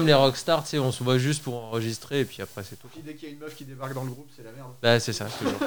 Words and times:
Comme 0.00 0.06
les 0.06 0.14
rockstars, 0.14 0.62
tu 0.62 0.70
sais, 0.70 0.78
on 0.78 0.92
se 0.92 1.04
voit 1.04 1.18
juste 1.18 1.42
pour 1.42 1.56
enregistrer 1.56 2.20
et 2.20 2.24
puis 2.24 2.40
après 2.40 2.62
c'est 2.64 2.76
tout. 2.76 2.88
Puis 2.88 3.02
dès 3.04 3.12
qu'il 3.12 3.28
y 3.28 3.32
a 3.32 3.34
une 3.34 3.38
meuf 3.38 3.54
qui 3.54 3.66
débarque 3.66 3.92
dans 3.92 4.04
le 4.04 4.10
groupe, 4.10 4.30
c'est 4.34 4.42
la 4.42 4.50
merde. 4.50 4.70
Bah 4.80 4.98
c'est 4.98 5.12
ça, 5.12 5.26
toujours. 5.26 5.60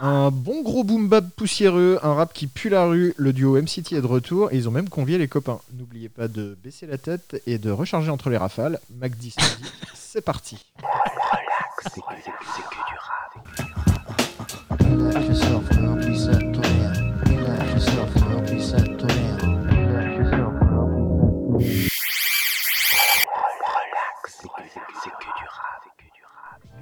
Un 0.00 0.32
bon 0.32 0.62
gros 0.62 0.82
boom 0.82 1.08
bap 1.08 1.26
poussiéreux, 1.36 2.00
un 2.02 2.14
rap 2.14 2.32
qui 2.32 2.48
pue 2.48 2.70
la 2.70 2.86
rue, 2.86 3.14
le 3.16 3.32
duo 3.32 3.54
MCT 3.62 3.92
est 3.92 4.00
de 4.00 4.06
retour 4.06 4.50
et 4.50 4.56
ils 4.56 4.68
ont 4.68 4.72
même 4.72 4.88
convié 4.88 5.16
les 5.16 5.28
copains. 5.28 5.60
N'oubliez 5.74 6.08
pas 6.08 6.26
de 6.26 6.58
baisser 6.64 6.88
la 6.88 6.98
tête 6.98 7.40
et 7.46 7.58
de 7.58 7.70
recharger 7.70 8.10
entre 8.10 8.30
les 8.30 8.36
rafales. 8.36 8.80
Mac 8.96 9.16
10 9.16 9.36
c'est 9.94 10.22
parti. 10.22 10.58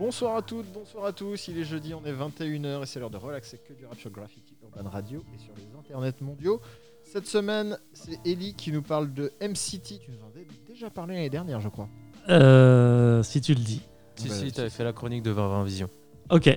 Bonsoir 0.07 0.37
à 0.37 0.43
toutes, 0.43 0.73
bonsoir 0.73 1.07
à 1.07 1.13
tous. 1.13 1.49
Il 1.49 1.59
est 1.59 1.65
jeudi, 1.65 1.93
on 1.93 2.05
est 2.05 2.13
21h 2.13 2.81
et 2.81 2.87
c'est 2.87 3.01
l'heure 3.01 3.11
de 3.11 3.17
relaxer 3.17 3.59
que 3.59 3.73
du 3.73 3.87
rap 3.87 3.99
sur 3.99 4.09
Graffiti 4.09 4.55
Urban 4.63 4.89
Radio 4.89 5.25
et 5.35 5.39
sur 5.39 5.53
les 5.57 5.77
internets 5.77 6.21
mondiaux. 6.21 6.61
Cette 7.03 7.27
semaine, 7.27 7.77
c'est 7.93 8.17
Ellie 8.25 8.55
qui 8.55 8.71
nous 8.71 8.83
parle 8.83 9.13
de 9.13 9.33
MCT. 9.43 9.99
Tu 9.99 10.13
nous 10.13 10.23
en 10.23 10.29
avais 10.29 10.47
déjà 10.69 10.91
parlé 10.91 11.15
l'année 11.15 11.29
dernière, 11.29 11.61
je 11.61 11.69
crois. 11.69 11.89
Euh, 12.29 13.25
si 13.25 13.41
tu 13.41 13.53
le 13.55 13.59
dis. 13.59 13.83
Si, 14.15 14.29
Bah, 14.29 14.35
si, 14.37 14.53
t'avais 14.53 14.71
fait 14.71 14.85
la 14.85 14.93
chronique 14.93 15.25
de 15.25 15.33
2020 15.33 15.65
Vision. 15.65 15.91
Ok. 16.31 16.57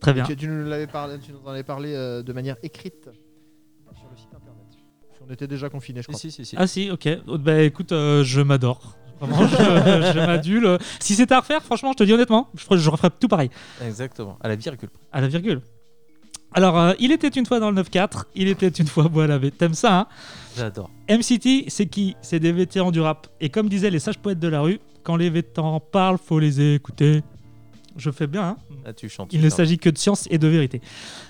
Très 0.00 0.12
bien. 0.12 0.22
Tu, 0.22 0.46
nous 0.46 0.64
l'avais 0.64 0.86
parlé, 0.86 1.18
tu 1.18 1.32
nous 1.32 1.40
en 1.44 1.48
avais 1.48 1.64
parlé 1.64 1.92
euh, 1.94 2.22
de 2.22 2.32
manière 2.32 2.58
écrite 2.62 3.10
sur 3.96 4.08
le 4.08 4.16
site 4.16 4.28
internet. 4.32 4.66
On 5.26 5.32
était 5.32 5.48
déjà 5.48 5.68
confinés, 5.68 6.02
je 6.02 6.06
crois. 6.06 6.20
si, 6.20 6.30
si. 6.30 6.44
si. 6.44 6.54
Ah 6.56 6.68
si, 6.68 6.92
ok. 6.92 7.08
Bah 7.40 7.60
écoute, 7.60 7.90
euh, 7.90 8.22
je 8.22 8.40
m'adore. 8.40 8.96
Vraiment, 9.20 9.46
je, 9.46 9.56
je 9.56 10.18
m'adule. 10.18 10.78
Si 11.00 11.14
c'était 11.14 11.34
à 11.34 11.40
refaire, 11.40 11.62
franchement, 11.62 11.92
je 11.92 11.96
te 11.98 12.04
dis 12.04 12.12
honnêtement, 12.12 12.48
je, 12.54 12.76
je 12.76 12.90
referais 12.90 13.10
tout 13.18 13.28
pareil. 13.28 13.50
Exactement, 13.84 14.38
à 14.40 14.48
la 14.48 14.56
virgule. 14.56 14.90
À 15.12 15.20
la 15.20 15.28
virgule. 15.28 15.60
Alors, 16.54 16.78
euh, 16.78 16.92
il 16.98 17.12
était 17.12 17.28
une 17.28 17.44
fois 17.44 17.60
dans 17.60 17.70
le 17.70 17.82
9-4, 17.82 18.24
il 18.34 18.48
était 18.48 18.68
une 18.68 18.86
fois 18.86 19.04
bois 19.08 19.26
lavé. 19.26 19.50
T'aimes 19.50 19.74
ça, 19.74 19.98
hein? 20.00 20.06
J'adore. 20.56 20.90
MCT, 21.08 21.64
c'est 21.68 21.86
qui? 21.86 22.16
C'est 22.22 22.40
des 22.40 22.52
vétérans 22.52 22.90
du 22.90 23.00
rap. 23.00 23.26
Et 23.40 23.50
comme 23.50 23.68
disaient 23.68 23.90
les 23.90 23.98
sages 23.98 24.18
poètes 24.18 24.38
de 24.40 24.48
la 24.48 24.62
rue, 24.62 24.80
quand 25.02 25.16
les 25.16 25.28
vétérans 25.30 25.80
parlent, 25.80 26.18
faut 26.18 26.38
les 26.38 26.74
écouter. 26.74 27.22
Je 27.96 28.10
fais 28.10 28.26
bien, 28.26 28.42
hein? 28.42 28.56
Là, 28.84 28.92
tu 28.92 29.08
chantes. 29.08 29.32
Il 29.32 29.40
ne 29.42 29.48
s'agit 29.50 29.78
que 29.78 29.90
de 29.90 29.98
science 29.98 30.26
et 30.30 30.38
de 30.38 30.46
vérité. 30.48 30.80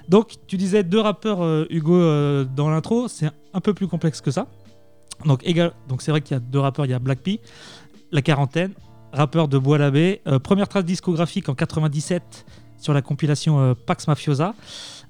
Donc, 0.08 0.34
tu 0.46 0.56
disais 0.56 0.84
deux 0.84 1.00
rappeurs, 1.00 1.42
euh, 1.42 1.66
Hugo, 1.70 1.96
euh, 1.96 2.44
dans 2.44 2.70
l'intro. 2.70 3.08
C'est 3.08 3.30
un 3.54 3.60
peu 3.60 3.74
plus 3.74 3.88
complexe 3.88 4.20
que 4.20 4.30
ça. 4.30 4.46
Donc, 5.24 5.44
égal, 5.44 5.72
donc 5.88 6.02
c'est 6.02 6.12
vrai 6.12 6.20
qu'il 6.20 6.34
y 6.34 6.36
a 6.36 6.40
deux 6.40 6.60
rappeurs. 6.60 6.84
Il 6.84 6.90
y 6.90 6.94
a 6.94 6.98
Black 7.00 7.20
P, 7.20 7.40
La 8.10 8.22
Quarantaine, 8.22 8.72
rappeur 9.12 9.48
de 9.48 9.58
Bois 9.58 9.76
l'Abbé. 9.76 10.22
Euh, 10.26 10.38
première 10.38 10.68
trace 10.68 10.84
discographique 10.84 11.48
en 11.50 11.54
97 11.54 12.46
sur 12.78 12.94
la 12.94 13.02
compilation 13.02 13.60
euh, 13.60 13.74
Pax 13.74 14.08
Mafiosa, 14.08 14.54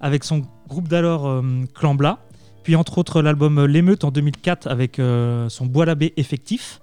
avec 0.00 0.24
son 0.24 0.42
groupe 0.66 0.88
d'alors 0.88 1.28
euh, 1.28 1.42
Clan 1.74 1.94
Blas. 1.94 2.18
Puis, 2.64 2.74
entre 2.74 2.98
autres, 2.98 3.22
l'album 3.22 3.64
L'émeute 3.66 4.02
en 4.02 4.10
2004 4.10 4.66
avec 4.66 4.96
son 4.96 5.64
Bois 5.64 5.86
l'Abbé 5.86 6.12
effectif. 6.18 6.80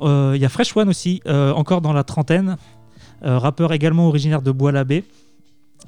Il 0.00 0.36
y 0.36 0.44
a 0.44 0.48
Fresh 0.48 0.74
One 0.74 0.88
aussi, 0.88 1.20
encore 1.26 1.82
dans 1.82 1.92
la 1.92 2.02
trentaine, 2.02 2.56
rappeur 3.20 3.74
également 3.74 4.08
originaire 4.08 4.40
de 4.40 4.50
Bois-l'Abbé. 4.50 5.04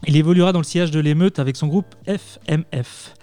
Il 0.07 0.17
évoluera 0.19 0.53
dans 0.53 0.59
le 0.59 0.65
sillage 0.65 0.91
de 0.91 1.01
l'émeute 1.01 1.39
avec 1.39 1.57
son 1.57 1.69
groupe 1.69 1.95
FMF. 2.07 3.15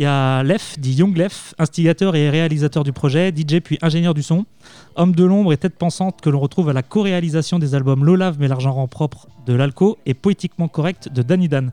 Il 0.00 0.04
y 0.04 0.06
a 0.06 0.42
Lef, 0.42 0.78
dit 0.78 0.94
Young 0.94 1.14
Lef, 1.14 1.54
instigateur 1.58 2.16
et 2.16 2.30
réalisateur 2.30 2.84
du 2.84 2.92
projet, 2.94 3.34
DJ 3.36 3.60
puis 3.60 3.76
ingénieur 3.82 4.14
du 4.14 4.22
son, 4.22 4.46
homme 4.96 5.14
de 5.14 5.24
l'ombre 5.24 5.52
et 5.52 5.58
tête 5.58 5.76
pensante 5.76 6.22
que 6.22 6.30
l'on 6.30 6.40
retrouve 6.40 6.70
à 6.70 6.72
la 6.72 6.82
co-réalisation 6.82 7.58
des 7.58 7.74
albums 7.74 8.02
L'Olave 8.02 8.38
mais 8.40 8.48
l'argent 8.48 8.72
rend 8.72 8.88
propre 8.88 9.28
de 9.44 9.52
l'Alco 9.52 9.98
et 10.06 10.14
Poétiquement 10.14 10.68
correct 10.68 11.10
de 11.12 11.20
Danny 11.20 11.50
Dan. 11.50 11.70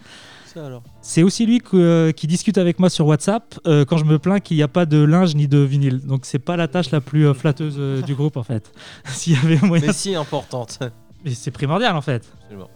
C'est 1.02 1.24
aussi 1.24 1.46
lui 1.46 1.60
que- 1.60 1.78
euh, 1.78 2.12
qui 2.12 2.28
discute 2.28 2.58
avec 2.58 2.80
moi 2.80 2.90
sur 2.90 3.08
WhatsApp 3.08 3.58
euh, 3.66 3.86
quand 3.86 3.96
je 3.98 4.04
me 4.04 4.20
plains 4.20 4.42
qu'il 4.42 4.58
n'y 4.58 4.64
a 4.64 4.68
pas 4.68 4.86
de 4.86 4.98
linge 4.98 5.34
ni 5.34 5.48
de 5.48 5.60
vinyle. 5.60 6.00
Donc 6.06 6.26
c'est 6.26 6.38
pas 6.40 6.58
la 6.58 6.68
tâche 6.68 6.92
la 6.92 7.00
plus 7.00 7.28
euh, 7.28 7.34
flatteuse 7.34 7.76
euh, 7.80 8.02
du 8.02 8.14
groupe 8.14 8.36
en 8.36 8.44
fait. 8.44 8.74
S'il 9.06 9.36
y 9.36 9.38
avait 9.38 9.66
moyen 9.66 9.88
Mais 9.88 9.94
si 9.94 10.16
importante. 10.16 10.80
mais 11.24 11.32
c'est 11.34 11.52
primordial 11.52 11.96
en 11.96 12.02
fait. 12.02 12.28
Absolument. 12.42 12.70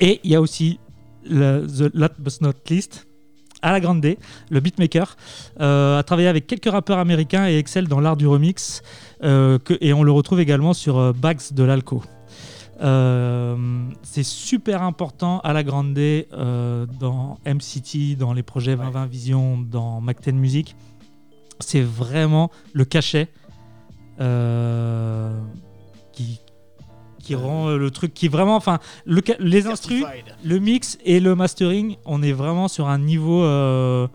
Et 0.00 0.20
il 0.22 0.32
y 0.32 0.34
a 0.34 0.40
aussi 0.42 0.78
The 1.24 1.94
Last 1.94 2.14
But 2.18 2.42
Not 2.42 2.52
Least, 2.68 3.06
à 3.66 3.72
la 3.72 3.80
grande 3.80 4.00
D, 4.00 4.18
le 4.50 4.60
beatmaker, 4.60 5.16
euh, 5.60 5.98
a 5.98 6.02
travaillé 6.04 6.28
avec 6.28 6.46
quelques 6.46 6.70
rappeurs 6.70 6.98
américains 6.98 7.48
et 7.48 7.58
excelle 7.58 7.88
dans 7.88 8.00
l'art 8.00 8.16
du 8.16 8.26
remix. 8.26 8.82
euh, 9.24 9.58
que- 9.58 9.78
et 9.80 9.92
on 9.94 10.02
le 10.02 10.12
retrouve 10.12 10.40
également 10.40 10.72
sur 10.74 10.98
euh, 10.98 11.12
Bags 11.12 11.40
de 11.52 11.62
l'Alco. 11.64 12.02
Euh, 12.82 13.56
c'est 14.02 14.22
super 14.22 14.82
important 14.82 15.40
à 15.40 15.52
la 15.54 15.62
grande 15.62 15.94
D 15.94 16.28
euh, 16.34 16.84
dans 17.00 17.38
MCT, 17.46 18.16
dans 18.16 18.34
les 18.34 18.42
projets 18.42 18.76
2020 18.76 19.06
Vision, 19.06 19.58
dans 19.58 20.02
Mac10 20.02 20.32
Music. 20.32 20.76
C'est 21.60 21.80
vraiment 21.80 22.50
le 22.74 22.84
cachet 22.84 23.28
euh, 24.20 25.38
qui, 26.12 26.40
qui 27.26 27.34
rend 27.34 27.68
euh, 27.68 27.76
le 27.76 27.90
truc 27.90 28.14
qui 28.14 28.28
vraiment 28.28 28.56
enfin 28.56 28.78
le 29.04 29.20
les 29.40 29.66
instrus 29.66 30.04
le 30.44 30.58
mix 30.58 30.96
et 31.04 31.18
le 31.20 31.34
mastering 31.34 31.96
on 32.04 32.22
est 32.22 32.32
vraiment 32.32 32.68
sur 32.68 32.88
un 32.88 32.98
niveau 32.98 33.42
euh, 33.42 34.06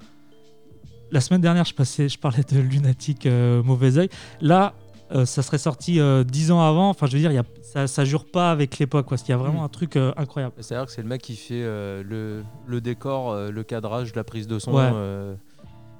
la 1.12 1.20
semaine 1.20 1.42
dernière 1.42 1.66
je 1.66 1.74
passais 1.74 2.08
je 2.10 2.18
parlais 2.18 2.44
de 2.44 2.60
lunatique 2.60 3.26
euh, 3.26 3.62
mauvais 3.64 3.98
oeil 3.98 4.10
là 4.40 4.74
euh, 5.14 5.26
ça 5.26 5.42
serait 5.42 5.58
sorti 5.58 6.00
euh, 6.00 6.24
dix 6.24 6.52
ans 6.52 6.62
avant 6.62 6.88
enfin 6.90 7.06
je 7.08 7.14
veux 7.14 7.20
dire 7.20 7.32
il 7.32 7.36
y 7.36 7.38
a, 7.38 7.44
ça, 7.64 7.86
ça 7.88 8.06
jure 8.06 8.24
pas 8.24 8.50
avec 8.50 8.80
l'époque 8.80 9.06
quoi 9.08 9.16
parce 9.16 9.24
qu'il 9.24 9.34
y 9.34 9.36
a 9.36 9.38
vraiment 9.38 9.62
Mm. 9.62 9.66
un 9.66 9.70
truc 9.70 9.96
euh, 9.98 10.14
incroyable 10.16 10.54
C'est-à-dire 10.62 10.86
que 10.86 10.92
c'est 10.94 11.02
le 11.02 11.10
mec 11.10 11.22
qui 11.22 11.36
fait 11.36 11.62
euh, 11.64 12.02
le, 12.02 12.44
le 12.66 12.80
décor, 12.80 13.32
euh, 13.32 13.52
le 13.52 13.64
cadrage, 13.64 14.16
la 14.16 14.24
prise 14.24 14.48
de 14.48 14.58
son. 14.58 14.72
Ouais. 14.74 14.90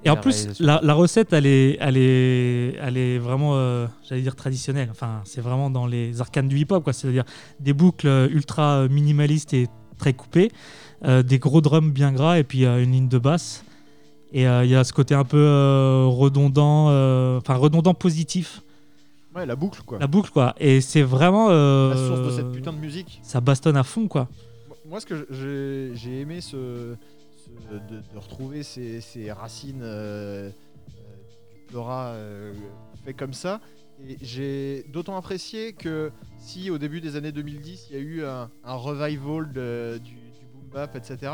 Et 0.04 0.10
en 0.10 0.16
plus 0.16 0.60
la, 0.60 0.80
la 0.82 0.94
recette 0.94 1.32
elle 1.32 1.46
est 1.46 1.76
elle 1.80 1.96
est 1.96 2.74
elle 2.80 2.96
est 2.96 3.18
vraiment 3.18 3.52
euh, 3.56 3.86
j'allais 4.08 4.22
dire 4.22 4.34
traditionnelle. 4.36 4.88
Enfin 4.90 5.20
c'est 5.24 5.40
vraiment 5.40 5.70
dans 5.70 5.86
les 5.86 6.20
arcanes 6.20 6.48
du 6.48 6.58
hip 6.58 6.66
hop 6.70 6.84
quoi. 6.84 6.92
C'est 6.92 7.08
à 7.08 7.10
dire 7.12 7.24
des 7.60 7.72
boucles 7.72 8.08
euh, 8.08 8.28
ultra 8.30 8.78
euh, 8.78 8.88
minimalistes 8.88 9.54
et 9.54 9.68
très 9.98 10.12
coupées 10.12 10.50
euh, 11.04 11.22
des 11.22 11.38
gros 11.38 11.60
drums 11.60 11.90
bien 11.92 12.12
gras 12.12 12.38
et 12.38 12.44
puis 12.44 12.64
euh, 12.64 12.82
une 12.82 12.92
ligne 12.92 13.08
de 13.08 13.18
basse. 13.18 13.64
Et 14.32 14.48
euh, 14.48 14.64
il 14.64 14.70
y 14.70 14.74
a 14.76 14.82
ce 14.82 14.92
côté 14.92 15.14
un 15.14 15.24
peu 15.24 15.36
euh, 15.36 16.06
redondant 16.08 16.88
euh, 16.90 17.38
enfin 17.38 17.54
redondant 17.54 17.94
positif. 17.94 18.62
Ouais, 19.34 19.46
la 19.46 19.56
boucle 19.56 19.80
quoi. 19.86 19.98
la 19.98 20.06
boucle 20.06 20.30
quoi. 20.30 20.54
Et 20.58 20.80
c'est 20.80 21.02
vraiment 21.02 21.48
euh, 21.50 21.90
La 21.90 21.96
source 21.96 22.20
de 22.26 22.30
cette 22.30 22.52
putain 22.52 22.72
de 22.72 22.78
musique. 22.78 23.20
ça 23.22 23.40
bastonne 23.40 23.76
à 23.76 23.82
fond 23.82 24.08
quoi. 24.08 24.28
Moi, 24.88 25.00
ce 25.00 25.06
que 25.06 25.26
j'ai 25.30 25.96
j'ai 25.96 26.20
aimé, 26.20 26.40
ce, 26.42 26.96
de, 27.70 27.78
de 28.00 28.18
retrouver 28.18 28.62
ces, 28.62 29.00
ces 29.00 29.30
racines 29.32 29.80
euh, 29.82 30.50
euh, 30.50 30.50
du 31.54 31.60
pleura 31.68 32.08
euh, 32.08 32.52
fait 33.04 33.14
comme 33.14 33.32
ça. 33.34 33.60
Et 34.06 34.16
j'ai 34.20 34.84
d'autant 34.88 35.16
apprécié 35.16 35.74
que 35.74 36.10
si 36.38 36.70
au 36.70 36.78
début 36.78 37.00
des 37.00 37.16
années 37.16 37.32
2010, 37.32 37.86
il 37.90 37.96
y 37.96 37.98
a 37.98 38.02
eu 38.02 38.24
un, 38.24 38.50
un 38.64 38.74
revival 38.74 39.52
de- 39.52 40.00
du, 40.02 40.12
du 40.14 40.46
boom 40.52 40.68
bap, 40.72 40.96
etc. 40.96 41.32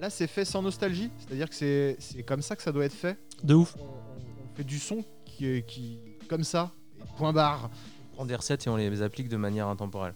Là, 0.00 0.10
c'est 0.10 0.26
fait 0.26 0.44
sans 0.44 0.62
nostalgie. 0.62 1.10
C'est-à-dire 1.18 1.48
que 1.48 1.54
c'est 1.54 1.96
c'est 2.00 2.22
comme 2.22 2.42
ça 2.42 2.56
que 2.56 2.62
ça 2.62 2.72
doit 2.72 2.84
être 2.86 2.94
fait. 2.94 3.18
de 3.44 3.54
ouf 3.54 3.76
On, 3.78 4.56
fait 4.56 4.64
du 4.64 4.78
son 4.78 5.04
qui, 5.24 5.62
qui 5.64 6.00
comme 6.28 6.42
ça, 6.44 6.72
et 6.98 7.02
point 7.16 7.32
barre. 7.32 7.70
On 8.12 8.16
prend 8.16 8.26
des 8.26 8.34
recettes 8.34 8.66
et 8.66 8.70
on 8.70 8.76
les 8.76 9.02
applique 9.02 9.28
de 9.28 9.36
manière 9.36 9.68
intemporelle. 9.68 10.14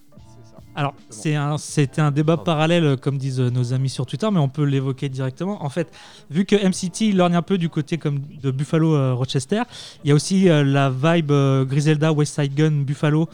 Alors, 0.77 0.95
Exactement. 1.09 1.23
c'est 1.23 1.35
un, 1.37 1.59
c'était 1.59 2.01
un 2.01 2.11
débat 2.11 2.37
Pardon. 2.37 2.45
parallèle, 2.53 2.85
euh, 2.85 2.97
comme 2.97 3.17
disent 3.19 3.41
euh, 3.41 3.51
nos 3.51 3.73
amis 3.73 3.89
sur 3.89 4.07
Twitter, 4.07 4.29
mais 4.33 4.41
on 4.41 4.49
peut 4.49 4.65
l'évoquer 4.65 5.09
directement. 5.09 5.65
En 5.65 5.69
fait, 5.69 5.93
vu 6.31 6.45
que 6.45 6.57
MCT 6.57 7.12
lorgne 7.15 7.37
un 7.37 7.43
peu 7.43 7.59
du 7.59 7.69
côté 7.69 7.97
comme 7.99 8.21
de 8.43 8.51
Buffalo 8.51 8.95
euh, 8.95 9.15
Rochester, 9.15 9.62
il 10.05 10.09
y 10.09 10.11
a 10.12 10.15
aussi 10.15 10.49
euh, 10.49 10.65
la 10.65 10.91
vibe 10.91 11.31
euh, 11.31 11.65
Griselda 11.65 12.12
West 12.12 12.35
Side 12.41 12.55
Gun 12.55 12.82
Buffalo. 12.82 13.29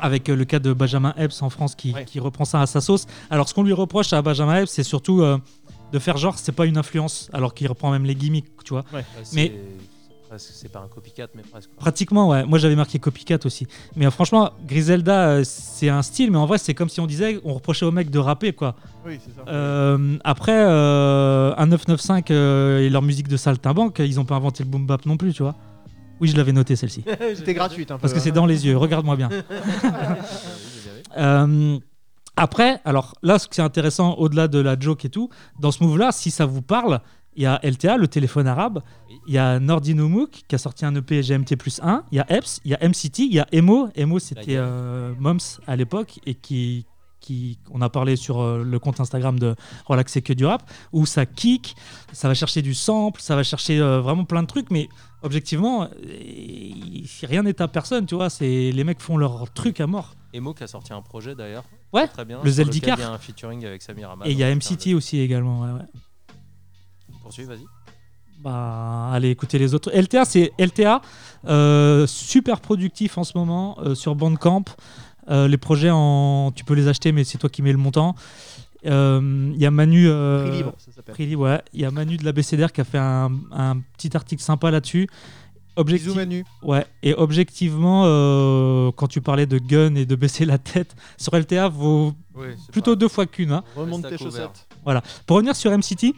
Avec 0.00 0.26
le 0.26 0.44
cas 0.44 0.58
de 0.58 0.72
Benjamin 0.72 1.14
Epps 1.16 1.40
en 1.40 1.50
France 1.50 1.76
qui, 1.76 1.92
Ouais. 1.92 2.04
qui 2.04 2.18
reprend 2.18 2.44
ça 2.44 2.60
à 2.60 2.66
sa 2.66 2.80
sauce. 2.80 3.06
Alors, 3.30 3.48
ce 3.48 3.54
qu'on 3.54 3.62
lui 3.62 3.72
reproche 3.72 4.12
à 4.12 4.20
Benjamin 4.22 4.62
Epps, 4.62 4.70
c'est 4.72 4.82
surtout 4.82 5.22
de 5.92 5.98
faire 6.00 6.16
genre 6.16 6.36
c'est 6.36 6.50
pas 6.50 6.66
une 6.66 6.76
influence, 6.76 7.30
alors 7.32 7.54
qu'il 7.54 7.68
reprend 7.68 7.92
même 7.92 8.04
les 8.04 8.16
gimmicks, 8.16 8.48
tu 8.64 8.70
vois. 8.74 8.84
Ouais, 8.92 9.04
Mais- 9.34 9.52
presque- 10.34 10.52
c'est 10.54 10.68
pas 10.70 10.80
un 10.80 10.88
copycat, 10.88 11.28
mais 11.34 11.42
presque. 11.42 11.70
quoi. 11.70 11.78
Pratiquement, 11.80 12.28
ouais. 12.28 12.44
Moi, 12.44 12.58
j'avais 12.58 12.76
marqué 12.76 12.98
copycat 12.98 13.38
aussi. 13.44 13.66
Mais 13.96 14.06
euh, 14.06 14.10
franchement, 14.10 14.50
Griselda, 14.66 15.28
euh, 15.28 15.42
c'est 15.44 15.88
un 15.88 16.02
style, 16.02 16.30
mais 16.30 16.38
en 16.38 16.46
vrai, 16.46 16.58
c'est 16.58 16.74
comme 16.74 16.88
si 16.88 17.00
on 17.00 17.06
disait, 17.06 17.40
on 17.44 17.54
reprochait 17.54 17.86
au 17.86 17.90
mec 17.90 18.10
de 18.10 18.18
rapper, 18.18 18.52
quoi. 18.52 18.74
Oui, 19.06 19.18
c'est 19.24 19.34
ça. 19.34 19.42
Euh, 19.48 20.16
après, 20.24 20.56
euh, 20.56 21.54
un 21.56 21.66
995 21.66 22.24
euh, 22.30 22.80
et 22.80 22.90
leur 22.90 23.02
musique 23.02 23.28
de 23.28 23.36
saltimbanque, 23.36 23.98
ils 24.00 24.18
ont 24.20 24.24
pas 24.24 24.36
inventé 24.36 24.64
le 24.64 24.70
boom 24.70 24.86
bap 24.86 25.06
non 25.06 25.16
plus, 25.16 25.32
tu 25.32 25.42
vois. 25.42 25.54
Oui, 26.20 26.28
je 26.28 26.36
l'avais 26.36 26.52
noté 26.52 26.76
celle-ci. 26.76 27.04
C'était 27.34 27.54
gratuite 27.54 27.90
un 27.90 27.96
peu. 27.96 28.02
Parce 28.02 28.12
que 28.12 28.18
hein. 28.18 28.22
c'est 28.22 28.32
dans 28.32 28.46
les 28.46 28.66
yeux, 28.66 28.76
regarde-moi 28.76 29.16
bien. 29.16 29.28
Euh, 31.16 31.78
après, 32.36 32.80
alors 32.84 33.14
là, 33.22 33.38
ce 33.38 33.46
qui 33.46 33.60
est 33.60 33.64
intéressant, 33.64 34.14
au-delà 34.14 34.48
de 34.48 34.58
la 34.58 34.78
joke 34.78 35.04
et 35.04 35.10
tout, 35.10 35.30
dans 35.60 35.70
ce 35.70 35.84
move-là, 35.84 36.10
si 36.10 36.32
ça 36.32 36.44
vous 36.46 36.62
parle, 36.62 37.00
il 37.36 37.42
y 37.42 37.46
a 37.46 37.60
LTA, 37.62 37.96
le 37.96 38.08
téléphone 38.08 38.46
arabe, 38.46 38.80
il 39.26 39.34
y 39.34 39.38
a 39.38 39.58
Nordinoumouk 39.58 40.42
qui 40.46 40.54
a 40.54 40.58
sorti 40.58 40.84
un 40.84 40.94
EP 40.94 41.22
GMT 41.22 41.56
plus 41.56 41.80
1, 41.82 42.04
il 42.12 42.16
y 42.16 42.20
a 42.20 42.26
EPS, 42.32 42.60
il 42.64 42.70
y 42.70 42.74
a 42.74 42.88
MCT, 42.88 43.18
il 43.20 43.34
y 43.34 43.40
a 43.40 43.46
Emo. 43.52 43.88
Emo, 43.94 44.18
c'était 44.18 44.56
euh, 44.56 45.12
Moms 45.18 45.60
à 45.66 45.76
l'époque 45.76 46.20
et 46.26 46.34
qui, 46.34 46.86
qui, 47.24 47.58
on 47.70 47.80
a 47.80 47.88
parlé 47.88 48.16
sur 48.16 48.40
euh, 48.40 48.62
le 48.62 48.78
compte 48.78 49.00
Instagram 49.00 49.38
de 49.38 49.56
Relax 49.86 50.12
c'est 50.12 50.20
que 50.20 50.34
du 50.34 50.44
rap, 50.44 50.70
où 50.92 51.06
ça 51.06 51.24
kick, 51.24 51.74
ça 52.12 52.28
va 52.28 52.34
chercher 52.34 52.60
du 52.60 52.74
sample, 52.74 53.20
ça 53.22 53.34
va 53.34 53.42
chercher 53.42 53.80
euh, 53.80 54.00
vraiment 54.00 54.24
plein 54.24 54.42
de 54.42 54.46
trucs, 54.46 54.70
mais 54.70 54.90
objectivement, 55.22 55.84
euh, 55.84 55.88
rien 57.22 57.42
n'est 57.42 57.62
à 57.62 57.68
personne, 57.68 58.04
tu 58.04 58.14
vois. 58.14 58.28
C'est 58.28 58.70
les 58.70 58.84
mecs 58.84 59.00
font 59.00 59.16
leur 59.16 59.50
truc 59.52 59.80
à 59.80 59.86
mort. 59.86 60.14
Emo 60.34 60.52
qui 60.52 60.64
a 60.64 60.66
sorti 60.66 60.92
un 60.92 61.00
projet 61.00 61.34
d'ailleurs. 61.34 61.64
Ouais, 61.94 62.06
Très 62.08 62.26
bien. 62.26 62.40
le 62.42 62.50
Zeldicar. 62.50 62.98
Il 62.98 63.02
y 63.02 63.04
a 63.04 63.12
un 63.12 63.18
featuring 63.18 63.64
avec 63.64 63.80
Samir 63.80 64.10
Hamad. 64.10 64.28
et 64.28 64.32
il 64.32 64.38
y 64.38 64.44
a 64.44 64.54
MCT 64.54 64.94
aussi 64.94 65.20
également. 65.20 65.62
ouais, 65.62 65.72
ouais. 65.72 65.88
Poursuis, 67.24 67.44
vas-y. 67.44 67.64
Bah, 68.40 69.10
allez 69.12 69.30
écouter 69.30 69.58
les 69.58 69.74
autres. 69.74 69.90
LTA, 69.92 70.24
c'est 70.24 70.52
LTA, 70.58 71.00
euh, 71.46 72.06
super 72.06 72.60
productif 72.60 73.16
en 73.16 73.24
ce 73.24 73.36
moment 73.38 73.76
euh, 73.80 73.94
sur 73.94 74.14
Bandcamp. 74.14 74.64
Euh, 75.30 75.48
les 75.48 75.56
projets, 75.56 75.90
en... 75.90 76.52
tu 76.54 76.64
peux 76.64 76.74
les 76.74 76.86
acheter, 76.88 77.12
mais 77.12 77.24
c'est 77.24 77.38
toi 77.38 77.48
qui 77.48 77.62
mets 77.62 77.72
le 77.72 77.78
montant. 77.78 78.14
Euh, 78.86 79.50
Il 79.54 79.60
y 79.60 79.64
a 79.64 79.70
Manu. 79.70 80.06
euh, 80.08 80.46
Prix 80.46 80.56
libre, 80.58 80.74
ça 80.76 80.92
s'appelle. 80.92 81.14
Prix 81.14 81.26
libre, 81.26 81.42
ouais. 81.44 81.62
Il 81.72 81.80
y 81.80 81.84
a 81.86 81.90
Manu 81.90 82.18
de 82.18 82.24
la 82.24 82.32
BCDR 82.32 82.70
qui 82.70 82.82
a 82.82 82.84
fait 82.84 82.98
un, 82.98 83.32
un 83.50 83.78
petit 83.96 84.14
article 84.14 84.42
sympa 84.42 84.70
là-dessus. 84.70 85.08
Objectif- 85.76 86.08
Bisous 86.08 86.16
Manu. 86.16 86.44
Ouais, 86.62 86.86
et 87.02 87.14
objectivement, 87.14 88.02
euh, 88.04 88.92
quand 88.94 89.08
tu 89.08 89.20
parlais 89.22 89.46
de 89.46 89.58
gun 89.58 89.94
et 89.94 90.04
de 90.04 90.14
baisser 90.14 90.44
la 90.44 90.58
tête, 90.58 90.94
sur 91.16 91.34
LTA, 91.34 91.68
vaut 91.68 92.12
Oui, 92.34 92.48
plutôt 92.70 92.94
deux 92.94 93.08
fois 93.08 93.24
qu'une. 93.26 93.52
hein. 93.52 93.64
Remonte 93.74 94.06
tes 94.08 94.18
chaussettes. 94.18 94.68
Pour 95.26 95.36
revenir 95.36 95.56
sur 95.56 95.70
MCT, 95.76 96.14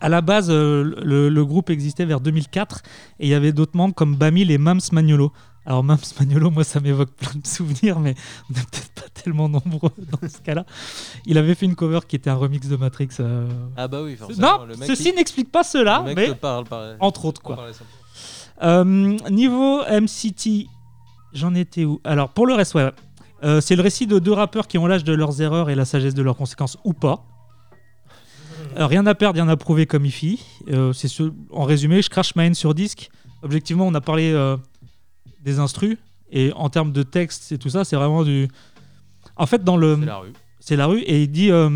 à 0.00 0.08
la 0.08 0.20
base, 0.20 0.48
euh, 0.50 0.94
le, 1.02 1.28
le 1.28 1.44
groupe 1.44 1.70
existait 1.70 2.04
vers 2.04 2.20
2004 2.20 2.82
et 3.20 3.26
il 3.26 3.28
y 3.30 3.34
avait 3.34 3.52
d'autres 3.52 3.76
membres 3.76 3.94
comme 3.94 4.16
Bamil 4.16 4.50
et 4.50 4.58
Mams 4.58 4.80
Magnolo. 4.92 5.32
Alors 5.66 5.82
Mams 5.82 5.98
Magnolo, 6.20 6.50
moi 6.50 6.62
ça 6.64 6.80
m'évoque 6.80 7.12
plein 7.16 7.40
de 7.40 7.46
souvenirs, 7.46 7.98
mais 8.00 8.14
on 8.50 8.54
n'est 8.54 8.60
peut-être 8.60 8.90
pas 8.94 9.08
tellement 9.14 9.48
nombreux 9.48 9.92
dans 10.20 10.28
ce 10.28 10.38
cas-là. 10.42 10.66
Il 11.26 11.38
avait 11.38 11.54
fait 11.54 11.64
une 11.66 11.74
cover 11.74 12.00
qui 12.06 12.16
était 12.16 12.28
un 12.30 12.34
remix 12.34 12.68
de 12.68 12.76
Matrix. 12.76 13.08
euh. 13.20 13.48
Ah 13.76 13.88
bah 13.88 14.02
oui, 14.02 14.16
forcément. 14.16 14.58
Non, 14.58 14.64
le 14.66 14.76
mec, 14.76 14.86
ceci 14.88 15.12
n'explique 15.14 15.50
pas 15.50 15.62
cela, 15.62 16.00
le 16.06 16.14
mec 16.14 16.28
mais 16.30 16.34
parle 16.34 16.64
entre 17.00 17.24
autres 17.24 17.40
quoi. 17.40 17.66
Euh, 18.62 18.84
niveau 19.30 19.80
MCT, 19.88 20.66
j'en 21.32 21.54
étais 21.54 21.84
où? 21.84 22.00
Alors 22.04 22.28
pour 22.30 22.46
le 22.46 22.54
reste, 22.54 22.74
ouais. 22.74 22.90
C'est 23.60 23.76
le 23.76 23.82
récit 23.82 24.06
de 24.06 24.18
deux 24.18 24.32
rappeurs 24.32 24.66
qui 24.66 24.78
ont 24.78 24.86
l'âge 24.86 25.04
de 25.04 25.12
leurs 25.12 25.42
erreurs 25.42 25.68
et 25.68 25.74
la 25.74 25.84
sagesse 25.84 26.14
de 26.14 26.22
leurs 26.22 26.36
conséquences 26.36 26.78
ou 26.82 26.94
pas. 26.94 27.26
Euh, 28.76 28.86
rien 28.86 29.06
à 29.06 29.14
perdre, 29.14 29.36
rien 29.40 29.48
à 29.48 29.56
prouver 29.56 29.86
comme 29.86 30.04
IFI. 30.06 30.44
Euh, 30.68 30.92
c'est 30.92 31.08
ce- 31.08 31.32
en 31.50 31.64
résumé, 31.64 32.02
je 32.02 32.10
crache 32.10 32.34
ma 32.34 32.44
haine 32.46 32.54
sur 32.54 32.74
disque. 32.74 33.10
Objectivement, 33.42 33.86
on 33.86 33.94
a 33.94 34.00
parlé 34.00 34.32
euh, 34.32 34.56
des 35.42 35.58
instrus 35.58 35.98
et 36.30 36.52
en 36.54 36.68
termes 36.70 36.92
de 36.92 37.02
texte 37.02 37.52
et 37.52 37.58
tout 37.58 37.68
ça, 37.70 37.84
c'est 37.84 37.96
vraiment 37.96 38.24
du. 38.24 38.48
En 39.36 39.46
fait, 39.46 39.62
dans 39.64 39.76
le, 39.76 39.96
C'est 40.00 40.06
la 40.06 40.16
rue. 40.18 40.32
c'est 40.60 40.76
la 40.76 40.86
rue 40.86 41.00
et 41.00 41.22
il 41.22 41.30
dit 41.30 41.50
euh, 41.50 41.68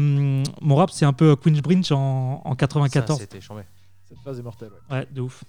mon 0.61 0.77
rap, 0.77 0.91
c'est 0.91 1.05
un 1.05 1.13
peu 1.13 1.37
Queensbridge 1.37 1.93
en, 1.93 2.41
en 2.45 2.51
Ça, 2.51 2.57
94. 2.57 3.19
c'était 3.19 3.41
chambé. 3.41 3.63
Cette 4.09 4.19
phase 4.25 4.39
est 4.39 4.43
mortelle. 4.43 4.71
ouais. 4.91 4.99
ouais, 4.99 5.09
de 5.11 5.21
ouf. 5.21 5.45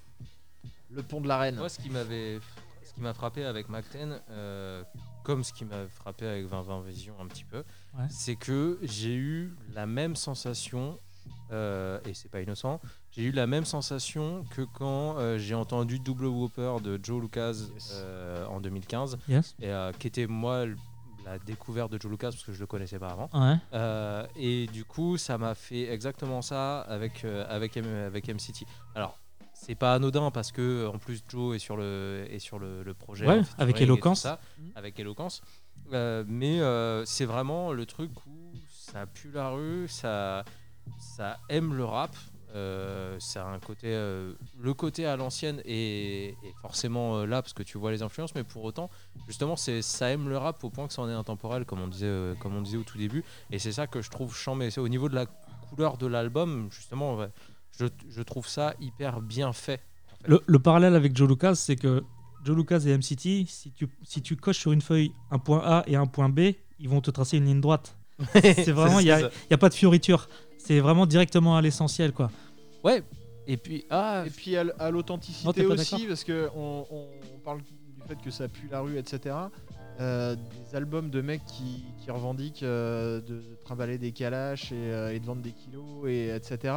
Le 0.92 1.02
pont 1.04 1.22
de 1.22 1.28
la 1.28 1.38
reine. 1.38 1.56
Moi, 1.56 1.70
ce 1.70 1.80
qui 1.80 1.90
m'avait, 1.90 2.40
ce 2.84 2.94
qui 2.94 3.00
m'a 3.02 3.14
frappé 3.14 3.46
avec 3.46 3.68
euh, 4.32 4.84
comme 5.24 5.44
ce 5.44 5.54
qui 5.54 5.64
m'a 5.66 5.88
frappé 5.88 6.26
avec 6.28 6.44
2020 6.50 6.82
Vision 6.82 7.14
un 7.22 7.28
petit 7.28 7.44
peu, 7.46 7.60
Ouais. 7.98 8.06
c'est 8.10 8.36
que 8.36 8.80
j'ai 8.84 9.14
eu 9.16 9.54
la 9.74 9.86
même 9.86 10.16
sensation, 10.16 10.98
euh, 11.52 12.00
et 12.06 12.14
c'est 12.14 12.30
pas 12.30 12.42
innocent, 12.42 12.80
j'ai 13.12 13.24
eu 13.24 13.32
la 13.32 13.48
même 13.48 13.66
sensation 13.66 14.44
que 14.56 14.62
quand 14.62 15.18
euh, 15.18 15.38
j'ai 15.38 15.56
entendu 15.56 16.00
Double 16.00 16.26
Whopper 16.26 16.76
de 16.84 17.00
Joe 17.02 17.22
Lucas 17.22 17.54
Yes. 17.74 17.92
euh, 17.96 18.46
en 18.48 18.60
2015, 18.62 19.18
Yes. 19.28 19.56
et 19.62 19.68
euh, 19.72 19.92
qui 19.98 20.08
était 20.08 20.28
moi 20.28 20.66
la 21.26 21.38
découverte 21.40 21.92
de 21.92 22.00
Joe 22.02 22.12
Lucas 22.12 22.30
parce 22.32 22.44
que 22.44 22.54
je 22.54 22.60
le 22.60 22.66
connaissais 22.68 22.98
pas 23.00 23.10
avant. 23.10 23.30
Ouais. 23.34 23.58
Euh, 23.74 24.26
et 24.36 24.68
du 24.68 24.86
coup, 24.86 25.18
ça 25.18 25.38
m'a 25.38 25.54
fait 25.54 25.92
exactement 25.92 26.42
ça 26.42 26.80
avec, 26.82 27.24
euh, 27.26 27.46
avec, 27.50 27.76
M- 27.78 27.86
avec 28.08 28.28
MCT. 28.30 28.66
Alors, 28.96 29.20
c'est 29.54 29.76
pas 29.76 29.94
anodin 29.94 30.32
parce 30.32 30.52
que 30.54 30.88
en 30.88 30.98
plus 30.98 31.22
Joe 31.28 31.56
est 31.56 31.60
sur 31.60 31.76
le, 31.76 32.26
est 32.30 32.40
sur 32.40 32.58
le, 32.60 32.82
le 32.84 32.94
projet. 32.94 33.28
Ouais, 33.28 33.42
avec 33.58 33.82
Éloquence. 33.82 34.22
ça, 34.22 34.40
avec 34.76 34.98
éloquence. 35.00 35.42
Euh, 35.94 36.24
mais 36.28 36.62
euh, 36.62 37.04
c'est 37.06 37.26
vraiment 37.26 37.74
le 37.74 37.86
truc 37.86 38.12
où 38.26 38.54
ça 38.70 39.06
pue 39.06 39.32
la 39.34 39.50
rue, 39.50 39.88
ça, 39.88 40.46
ça 40.98 41.40
aime 41.50 41.74
le 41.74 41.86
rap. 41.86 42.16
Euh, 42.56 43.16
ça 43.20 43.46
a 43.46 43.50
un 43.52 43.60
côté, 43.60 43.90
euh, 43.90 44.34
le 44.60 44.74
côté 44.74 45.06
à 45.06 45.16
l'ancienne 45.16 45.62
est, 45.66 46.30
est 46.44 46.56
forcément 46.64 47.18
euh, 47.18 47.26
là 47.28 47.44
parce 47.44 47.54
que 47.54 47.62
tu 47.62 47.78
vois 47.78 47.92
les 47.92 48.02
influences, 48.02 48.34
mais 48.34 48.44
pour 48.44 48.64
autant, 48.64 48.90
justement, 49.28 49.56
c'est 49.56 49.84
ça 49.84 50.10
aime 50.10 50.30
le 50.30 50.38
rap 50.38 50.64
au 50.64 50.72
point 50.72 50.88
que 50.88 50.94
ça 50.94 51.04
en 51.04 51.10
est 51.10 51.14
intemporel, 51.14 51.66
comme 51.66 51.80
on 51.80 51.88
disait, 51.88 52.34
comme 52.40 52.56
on 52.56 52.64
disait 52.64 52.78
au 52.78 52.84
tout 52.84 52.98
début. 52.98 53.24
Et 53.52 53.60
c'est 53.60 53.72
ça 53.72 53.86
que 53.86 54.02
je 54.02 54.10
trouve 54.10 54.36
chambé. 54.36 54.72
C'est 54.72 54.82
au 54.82 54.88
niveau 54.88 55.10
de 55.10 55.16
la 55.16 55.28
couleur 55.70 55.98
de 55.98 56.08
l'album, 56.08 56.70
justement, 56.72 57.18
ouais, 57.18 57.30
je, 57.78 57.86
je 58.10 58.22
trouve 58.24 58.48
ça 58.48 58.74
hyper 58.80 59.22
bien 59.22 59.54
fait. 59.54 59.82
Le, 60.26 60.42
le 60.48 60.60
parallèle 60.60 60.96
avec 60.96 61.16
Joe 61.16 61.30
Lucas, 61.30 61.54
c'est 61.56 61.76
que 61.76 62.04
Joe 62.44 62.56
Lucas 62.56 62.80
et 62.80 62.98
MCT, 62.98 63.46
si 63.48 63.72
tu, 63.76 63.88
si 64.04 64.22
tu 64.22 64.36
coches 64.36 64.58
sur 64.58 64.72
une 64.72 64.82
feuille 64.82 65.12
un 65.32 65.40
point 65.40 65.62
A 65.64 65.84
et 65.88 65.96
un 65.96 66.08
point 66.08 66.30
B, 66.30 66.40
ils 66.80 66.90
vont 66.90 67.02
te 67.02 67.12
tracer 67.12 67.38
une 67.38 67.46
ligne 67.46 67.62
droite. 67.62 67.96
C'est 68.34 68.72
vraiment, 68.72 69.00
il 69.00 69.06
n'y 69.06 69.12
a, 69.12 69.30
a 69.50 69.58
pas 69.58 69.70
de 69.70 69.74
fioriture. 69.74 70.28
C'est 70.60 70.80
vraiment 70.80 71.06
directement 71.08 71.56
à 71.58 71.62
l'essentiel, 71.62 72.12
quoi. 72.12 72.30
Ouais. 72.84 73.02
Et 73.48 73.58
puis, 73.58 73.86
ah, 73.90 74.24
Et 74.28 74.30
puis 74.30 74.56
à, 74.56 74.62
l- 74.62 74.74
à 74.78 74.84
Non, 74.84 74.84
t'es 74.84 74.92
l'authenticité 74.92 75.64
pas 75.64 75.74
aussi, 75.74 76.06
parce 76.06 76.24
que 76.24 76.50
on, 76.56 76.86
on 76.92 77.40
parle 77.44 77.62
du 77.62 77.74
fait 78.08 78.16
que 78.24 78.30
ça 78.30 78.48
pue 78.48 78.68
la 78.70 78.82
rue, 78.82 78.98
etc. 79.00 79.36
Euh, 80.00 80.36
des 80.36 80.76
albums 80.76 81.10
de 81.10 81.22
mecs 81.22 81.44
qui, 81.46 81.84
qui 82.04 82.12
revendiquent 82.12 82.64
euh, 82.64 83.20
de, 83.22 83.36
de 83.36 83.58
trimballer 83.66 83.98
des 83.98 84.12
calaches 84.12 84.72
et, 84.72 84.76
euh, 84.76 85.14
et 85.14 85.20
de 85.20 85.26
vendre 85.26 85.42
des 85.42 85.52
kilos, 85.52 86.08
et, 86.08 86.30
etc. 86.36 86.74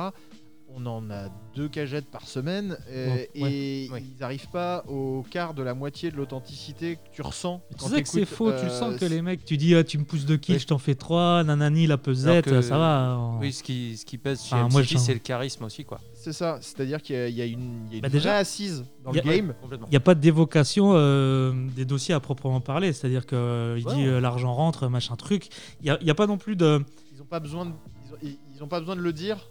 On 0.74 0.86
en 0.86 1.10
a 1.10 1.28
deux 1.54 1.69
cagettes 1.69 2.06
par 2.10 2.26
semaine 2.26 2.78
et, 2.90 2.94
ouais, 3.06 3.30
et 3.34 3.88
ouais. 3.92 4.02
ils 4.02 4.19
n'arrivent 4.20 4.48
pas 4.48 4.84
au 4.88 5.22
quart 5.30 5.52
de 5.52 5.62
la 5.62 5.74
moitié 5.74 6.10
de 6.10 6.16
l'authenticité 6.16 6.96
que 6.96 7.10
tu 7.12 7.20
ressens. 7.20 7.60
Tu 7.70 7.76
quand 7.76 7.88
sais 7.88 8.02
que 8.02 8.08
c'est 8.08 8.24
faux, 8.24 8.50
tu 8.52 8.64
euh, 8.64 8.69
sens 8.70 8.96
que 8.98 9.04
les 9.04 9.20
mecs, 9.20 9.44
tu 9.44 9.58
dis, 9.58 9.74
ah, 9.74 9.84
tu 9.84 9.98
me 9.98 10.04
pousses 10.04 10.24
de 10.24 10.36
qui 10.36 10.52
Oui. 10.52 10.58
Je 10.58 10.66
t'en 10.66 10.78
fais 10.78 10.94
trois, 10.94 11.44
nanani, 11.44 11.86
la 11.86 11.98
pesette, 11.98 12.46
que- 12.46 12.62
ça 12.62 12.78
va. 12.78 13.19
on- 13.19 13.38
oui, 13.38 13.52
ce 13.52 13.62
qui, 13.62 13.96
ce 13.98 14.06
qui 14.06 14.16
pèse 14.16 14.42
chez 14.44 14.56
MCT, 14.56 14.72
moi, 14.72 14.82
je- 14.82 14.96
c'est 14.96 15.12
le 15.12 15.19
charisme 15.20 15.64
aussi, 15.64 15.84
quoi. 15.84 16.00
C'est 16.14 16.32
ça, 16.32 16.58
c'est-à-dire 16.62 17.02
qu'il 17.02 17.16
y 17.16 17.18
a, 17.18 17.28
y 17.28 17.42
a 17.42 17.44
une, 17.44 17.86
il 17.88 17.90
y 17.90 17.94
a 17.94 17.96
une 17.96 18.00
Bah, 18.02 18.08
déjà, 18.08 18.30
vraie 18.30 18.38
assise 18.38 18.84
dans 19.04 19.12
le 19.12 19.20
game. 19.20 19.54
Il 19.70 19.90
n'y 19.90 19.96
a 19.96 20.00
pas 20.00 20.14
de 20.14 20.20
dévocation 20.20 20.92
euh, 20.94 21.52
des 21.76 21.85
dossiers 21.85 22.14
à 22.14 22.20
proprement 22.20 22.61
parler. 22.61 22.92
C'est-à-dire 22.94 23.26
qu'il 23.26 23.37
Ouais, 23.38 23.80
dit 23.94 24.02
ouais. 24.04 24.06
euh, 24.08 24.20
l'argent 24.20 24.54
rentre, 24.54 24.88
machin 24.88 25.16
truc. 25.16 25.49
Il 25.80 25.85
n'y 25.85 25.90
a, 25.90 25.99
il 26.00 26.06
y 26.06 26.11
a 26.11 26.14
pas 26.14 26.26
non 26.26 26.38
plus 26.38 26.56
de. 26.56 26.82
Ils 27.12 27.18
n'ont 27.18 27.25
pas 27.26 27.40
besoin 27.40 27.66
de, 27.66 27.73
ils 28.06 28.12
ont, 28.14 28.18
ils- 28.23 28.38
ils 28.56 28.62
ont 28.62 28.68
pas 28.68 28.80
besoin 28.80 28.97
de 28.97 29.00
le 29.02 29.12
dire 29.12 29.49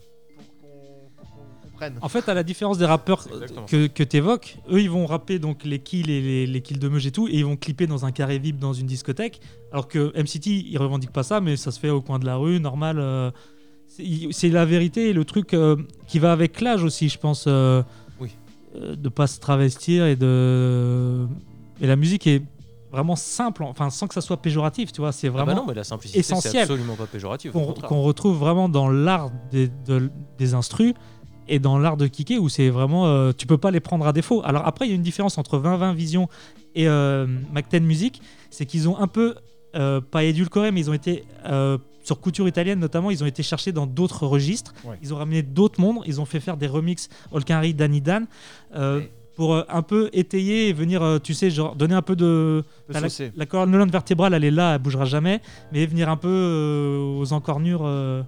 En 2.02 2.10
fait, 2.10 2.30
à 2.30 2.34
la 2.34 2.44
différence 2.44 2.78
des 2.78 2.86
rappeurs 2.86 3.26
exactement 3.32 3.66
que, 3.66 3.88
que 3.88 4.04
tu 4.04 4.18
évoques, 4.18 4.58
eux, 4.72 4.82
ils 4.82 4.90
vont 4.90 5.06
rapper 5.06 5.40
donc 5.40 5.64
les 5.64 5.80
kills 5.80 6.10
et 6.12 6.22
les, 6.22 6.48
les 6.48 6.62
kills 6.62 6.80
de 6.80 6.88
meute 6.88 7.06
et 7.06 7.12
tout, 7.12 7.28
et 7.28 7.34
ils 7.36 7.46
vont 7.46 7.56
clipper 7.58 7.88
dans 7.88 8.06
un 8.06 8.12
carré 8.12 8.40
VIP 8.40 8.58
dans 8.60 8.74
une 8.74 8.88
discothèque. 8.88 9.40
Alors 9.72 9.88
que 9.88 10.12
MCT, 10.20 10.48
ils 10.48 10.78
revendiquent 10.78 11.14
pas 11.14 11.24
ça, 11.24 11.42
mais 11.42 11.58
ça 11.58 11.72
se 11.72 11.80
fait 11.80 11.90
au 11.90 12.02
coin 12.02 12.20
de 12.20 12.26
la 12.26 12.36
rue, 12.36 12.60
normal. 12.60 12.98
euh, 13.00 13.32
c'est 13.88 14.50
la 14.50 14.66
vérité 14.66 15.10
et 15.10 15.14
le 15.14 15.26
truc 15.26 15.54
euh, 15.54 15.76
qui 16.08 16.20
va 16.20 16.32
avec 16.32 16.62
l'âge 16.62 16.84
aussi, 16.84 17.10
je 17.10 17.18
pense. 17.18 17.46
euh, 17.48 17.84
Oui. 18.20 18.30
euh, 18.76 18.96
de 18.96 19.10
pas 19.10 19.28
se 19.28 19.40
travestir 19.40 20.06
et 20.06 20.16
de. 20.16 21.26
Et 21.82 21.88
la 21.88 21.96
musique 21.96 22.26
est 22.28 22.42
vraiment 22.92 23.16
simple, 23.16 23.64
enfin 23.64 23.90
sans 23.90 24.08
que 24.08 24.14
ça 24.14 24.22
soit 24.22 24.42
péjoratif, 24.42 24.92
tu 24.94 25.02
vois. 25.02 25.12
C'est 25.12 25.28
Ah 25.28 25.32
bah 25.32 25.44
vraiment 25.46 25.62
non, 25.62 25.68
mais 25.68 25.74
la 25.74 25.84
simplicité, 25.84 26.20
essentiel. 26.20 26.62
absolument 26.64 26.96
pas 26.96 27.08
péjoratif. 27.08 27.52
qu'on 27.52 28.02
retrouve 28.02 28.38
vraiment 28.38 28.70
dans 28.70 28.90
l'art 28.90 29.32
des, 29.52 29.68
de- 29.88 30.10
des 30.38 30.54
instrus 30.54 30.94
et 31.52 31.60
dans 31.60 31.78
l'art 31.78 31.98
de 31.98 32.08
kicker 32.08 32.40
où 32.40 32.50
c'est 32.50 32.70
vraiment 32.70 33.06
euh, 33.06 33.34
tu 33.38 33.46
peux 33.46 33.58
pas 33.58 33.70
les 33.70 33.82
prendre 33.82 34.08
à 34.08 34.14
défaut. 34.14 34.42
Alors 34.44 34.66
après 34.66 34.88
il 34.88 34.90
y 34.90 34.92
a 34.94 34.96
une 34.96 35.02
différence 35.04 35.38
entre 35.38 35.58
2020 35.60 35.94
Vision 35.94 36.30
et 36.74 36.88
euh, 36.88 37.28
Mac10 37.54 37.82
Music, 37.82 38.22
c'est 38.50 38.66
qu'ils 38.66 38.88
ont 38.90 38.98
un 38.98 39.08
peu 39.08 39.36
euh, 39.76 40.02
pas 40.02 40.24
édulcoré 40.24 40.72
mais 40.72 40.80
ils 40.80 40.90
ont 40.90 40.94
été 40.94 41.26
euh, 41.46 41.78
sur 42.04 42.20
couture 42.20 42.48
italienne 42.48 42.80
notamment, 42.80 43.12
ils 43.12 43.24
ont 43.24 43.28
été 43.28 43.44
cherchés 43.44 43.74
dans 43.74 43.86
d'autres 43.86 44.26
registres. 44.26 44.74
Ouais. 44.86 44.98
Ils 45.04 45.14
ont 45.14 45.18
ramené 45.18 45.44
d'autres 45.44 45.80
mondes, 45.80 46.02
ils 46.06 46.20
ont 46.22 46.26
fait 46.26 46.40
faire 46.40 46.58
des 46.58 46.68
remixes 46.68 47.10
Olkinry, 47.32 47.74
Danny 47.74 48.02
Dan 48.02 48.26
euh, 48.76 49.00
Ouais. 49.00 49.12
pour 49.36 49.56
un 49.56 49.82
peu 49.82 50.10
étayer 50.14 50.70
et 50.70 50.74
venir 50.74 51.20
tu 51.24 51.34
sais 51.34 51.50
genre 51.50 51.76
donner 51.76 51.96
un 51.96 52.02
peu 52.02 52.16
de 52.16 52.64
peu 52.88 52.94
la, 53.36 53.46
colonne 53.46 53.92
vertébrale, 53.92 54.34
elle 54.34 54.44
est 54.44 54.52
là, 54.52 54.76
elle 54.76 54.82
bougera 54.82 55.06
jamais, 55.06 55.42
mais 55.72 55.86
venir 55.86 56.10
un 56.10 56.18
peu 56.18 56.30
euh, 56.30 57.20
aux 57.20 57.34
encornures 57.34 57.84
euh, 57.84 58.22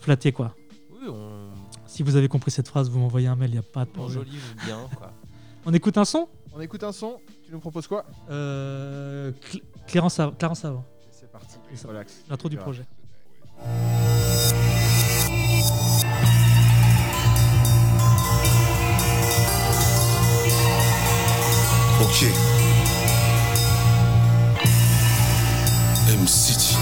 flatter 0.00 0.32
quoi. 0.32 0.54
Oui, 0.92 1.08
on, 1.08 1.33
si 1.94 2.02
vous 2.02 2.16
avez 2.16 2.26
compris 2.26 2.50
cette 2.50 2.66
phrase, 2.66 2.90
vous 2.90 2.98
m'envoyez 2.98 3.28
un 3.28 3.36
mail, 3.36 3.50
il 3.50 3.52
n'y 3.52 3.58
a 3.58 3.62
pas 3.62 3.84
de 3.84 3.90
problème. 3.90 4.16
Bon, 4.16 4.24
joli, 4.24 4.36
bien. 4.66 4.78
On 5.64 5.72
écoute 5.72 5.96
un 5.96 6.04
son 6.04 6.28
On 6.52 6.60
écoute 6.60 6.82
un 6.82 6.90
son. 6.90 7.20
Tu 7.46 7.52
nous 7.52 7.60
proposes 7.60 7.86
quoi? 7.86 8.04
Euh, 8.30 9.30
Clarence, 9.86 10.20
Clarence 10.36 10.64
Avant. 10.64 10.84
C'est 11.12 11.30
parti, 11.30 11.56
relax. 11.86 12.24
L'intro 12.28 12.48
du 12.48 12.56
projet. 12.56 12.82
Ok. 22.02 22.24
M-City. 26.10 26.76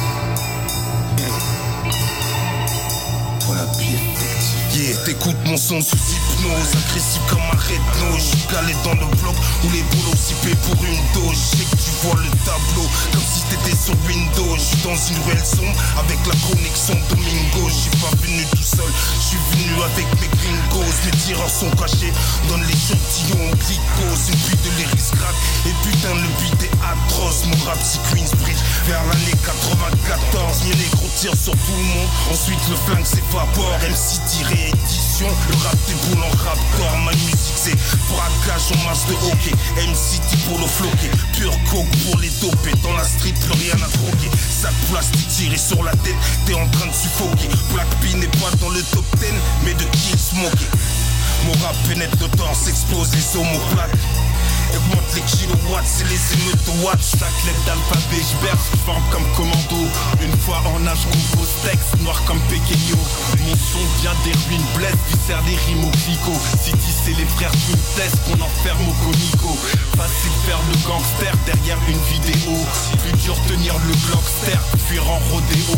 T'écoutes 5.04 5.36
mon 5.46 5.56
son 5.56 5.80
sous 5.80 5.96
hypnose, 5.96 6.74
agressif 6.86 7.22
comme 7.28 7.40
un 7.40 7.58
red 7.58 8.16
Je 8.16 8.22
suis 8.22 8.46
calé 8.46 8.74
dans 8.84 8.94
le 8.94 9.06
bloc 9.16 9.34
où 9.64 9.70
les 9.70 9.82
boulots 9.82 10.16
payent 10.42 10.54
pour 10.62 10.78
une 10.84 11.02
dose. 11.14 11.34
Je 11.34 11.56
sais 11.56 11.64
que 11.64 11.76
tu 11.76 11.90
vois 12.02 12.18
le 12.20 12.30
tableau 12.44 12.86
comme 13.12 13.26
si 13.26 13.42
t'étais 13.50 13.76
sur 13.76 13.94
Windows. 14.06 14.56
Je 14.56 14.62
suis 14.62 14.82
dans 14.82 14.94
une 14.94 15.20
ruelle 15.26 15.46
sombre 15.46 15.74
avec 15.98 16.18
la 16.26 16.36
connexion 16.46 16.94
Domingo. 17.10 17.68
Je 17.68 17.74
suis 17.74 17.96
pas 17.98 18.14
venu 18.22 18.44
tout 18.54 18.62
seul, 18.62 18.90
je 19.16 19.22
suis 19.26 19.42
venu 19.52 19.74
avec 19.82 20.06
mes 20.20 20.30
gringos. 20.38 20.94
Mes 21.04 21.16
tireurs 21.18 21.50
sont 21.50 21.70
cachés 21.74 22.12
dans 22.48 22.58
l'échantillon 22.58 23.42
glycose. 23.58 24.22
Une 24.30 24.40
pluie 24.46 24.60
de 24.62 24.70
lyrics 24.78 25.10
crack 25.18 25.36
et 25.66 25.74
putain 25.82 26.14
le 26.14 26.28
beat 26.38 26.62
est 26.62 26.74
atroce. 26.78 27.42
Mon 27.46 27.58
rap 27.64 27.78
c'est 27.82 28.02
Queensbridge 28.10 28.62
vers 28.86 29.02
l'année 29.06 29.36
94. 29.42 30.62
Mes 30.68 30.76
négros 30.76 31.11
sur 31.30 31.52
tout 31.52 31.76
le 31.76 31.84
monde, 31.84 32.08
ensuite 32.32 32.58
le 32.68 32.74
flingue 32.74 33.06
s'évapore. 33.06 33.78
MC 33.78 34.18
tiré 34.26 34.70
édition. 34.74 35.28
Le 35.50 35.54
rap 35.62 35.76
déboule 35.86 36.24
en 36.24 36.30
raptor. 36.30 36.98
Ma 37.04 37.12
musique 37.12 37.54
c'est 37.54 37.76
braquage 38.10 38.72
en 38.74 38.88
masse 38.88 39.06
de 39.06 39.14
hockey. 39.14 39.54
MCT 39.76 40.36
pour 40.48 40.58
le 40.58 40.66
floquer. 40.66 41.10
Pure 41.38 41.54
coke 41.70 41.86
pour 42.04 42.18
les 42.18 42.30
doper. 42.40 42.72
Dans 42.82 42.96
la 42.96 43.04
street, 43.04 43.34
plus 43.38 43.52
rien 43.52 43.74
à 43.74 43.88
troquer. 43.88 44.30
Sac 44.50 44.72
plastique 44.90 45.28
tiré 45.28 45.56
sur 45.56 45.84
la 45.84 45.92
tête. 45.92 46.16
T'es 46.44 46.54
en 46.54 46.66
train 46.68 46.86
de 46.86 46.92
suffoquer. 46.92 47.48
Black 47.72 47.88
P 48.00 48.14
n'est 48.14 48.26
pas 48.42 48.50
dans 48.58 48.70
le 48.70 48.82
top 48.82 49.04
10, 49.20 49.26
mais 49.64 49.74
de 49.74 49.84
kill 49.84 50.18
smoker. 50.18 50.68
Mon 51.46 51.52
rap 51.64 51.76
pénètre 51.88 52.16
le 52.20 52.28
temps, 52.36 52.54
s'explose 52.54 53.14
les 53.14 53.38
homoplates. 53.38 53.90
Augmente 54.76 55.14
les 55.14 55.22
kilowatts, 55.22 55.84
c'est 55.84 56.08
les 56.08 56.22
émeutes 56.34 56.64
de 56.64 56.84
watch. 56.84 57.16
Chaque 57.18 57.44
lettre 57.44 57.64
d'alphabet, 57.66 58.22
j'berce, 58.22 58.72
forme 58.86 59.02
comme 59.10 59.26
commando. 59.36 59.84
Une 60.22 60.36
fois 60.38 60.62
en 60.64 60.86
âge, 60.86 61.04
compose 61.04 61.52
texte, 61.64 62.00
noir 62.00 62.20
comme 62.24 62.40
Pequeño. 62.48 62.96
Mon 63.44 63.56
son 63.56 63.84
vient 64.00 64.16
des 64.24 64.32
ruines, 64.48 64.64
blesse, 64.76 64.96
viscère 65.10 65.42
des 65.42 65.56
rimes 65.66 65.84
au 65.84 65.90
clico. 66.04 66.32
City, 66.62 66.92
c'est 67.04 67.16
les 67.18 67.26
frères 67.36 67.52
test 67.96 68.16
qu'on 68.24 68.40
enferme 68.40 68.88
au 68.88 68.96
comico. 69.04 69.56
Facile 69.96 70.32
faire 70.46 70.60
le 70.70 70.76
gangster 70.88 71.32
derrière 71.44 71.78
une 71.88 72.00
vidéo. 72.08 72.56
Plus 73.02 73.12
dur 73.20 73.36
tenir 73.46 73.74
le 73.86 73.94
blockster, 74.08 74.58
fuir 74.88 75.04
en 75.10 75.20
rodéo. 75.30 75.76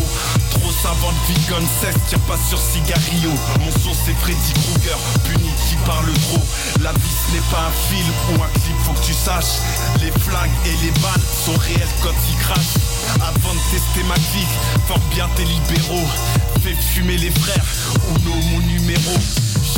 Trop 0.50 0.72
savant 0.82 1.12
de 1.12 1.34
vegan 1.34 1.64
cesse, 1.80 1.98
tire 2.08 2.20
pas 2.20 2.38
sur 2.48 2.58
cigario. 2.58 3.30
Mon 3.58 3.72
son 3.82 3.94
c'est 4.04 4.14
Freddy 4.14 4.52
Krueger, 4.54 4.98
puni 5.24 5.50
qui 5.68 5.76
parle 5.84 6.12
trop. 6.30 6.42
La 6.80 6.92
vie 6.92 7.16
ce 7.26 7.32
n'est 7.34 7.48
pas 7.50 7.66
un 7.68 7.74
film 7.90 8.12
ou 8.30 8.42
un 8.42 8.48
clip 8.60 8.83
faut 8.84 8.92
que 8.92 9.06
tu 9.06 9.14
saches, 9.14 9.60
les 10.00 10.10
flingues 10.20 10.50
et 10.66 10.84
les 10.84 10.90
balles 11.00 11.26
sont 11.44 11.56
réels 11.56 11.94
quand 12.02 12.14
ils 12.28 12.36
crachent. 12.36 12.76
Avant 13.16 13.54
de 13.54 13.60
tester 13.70 14.02
ma 14.06 14.14
clique, 14.14 14.54
forme 14.86 15.00
bien 15.10 15.28
tes 15.36 15.44
libéraux. 15.44 16.08
Fais 16.62 16.74
fumer 16.74 17.16
les 17.16 17.30
frères, 17.30 17.64
ou 18.08 18.18
non 18.28 18.36
mon 18.50 18.60
numéro. 18.60 19.12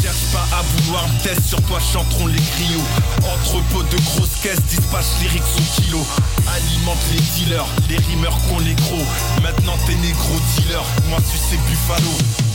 Cherche 0.03 0.33
pas 0.33 0.47
à 0.57 0.63
vouloir 0.63 1.05
test, 1.23 1.47
sur 1.47 1.63
toi 1.63 1.79
chanteront 1.81 2.27
les 2.27 2.41
griots. 2.41 2.89
Entrepôt 3.23 3.83
de 3.83 3.97
grosses 3.97 4.41
caisses, 4.43 4.63
dispatch 4.69 5.07
lyriques 5.23 5.43
sous 5.57 5.83
kilo. 5.83 6.05
Alimente 6.49 6.99
les 7.13 7.21
dealers, 7.35 7.67
les 7.89 7.99
rimeurs 7.99 8.39
qu'on 8.49 8.59
les 8.61 8.75
gros. 8.75 9.07
Maintenant 9.43 9.77
t'es 9.87 9.95
négro 9.95 10.35
dealer, 10.57 10.85
moi 11.09 11.19
tu 11.31 11.39
sais 11.39 11.59
Buffalo. 11.69 12.46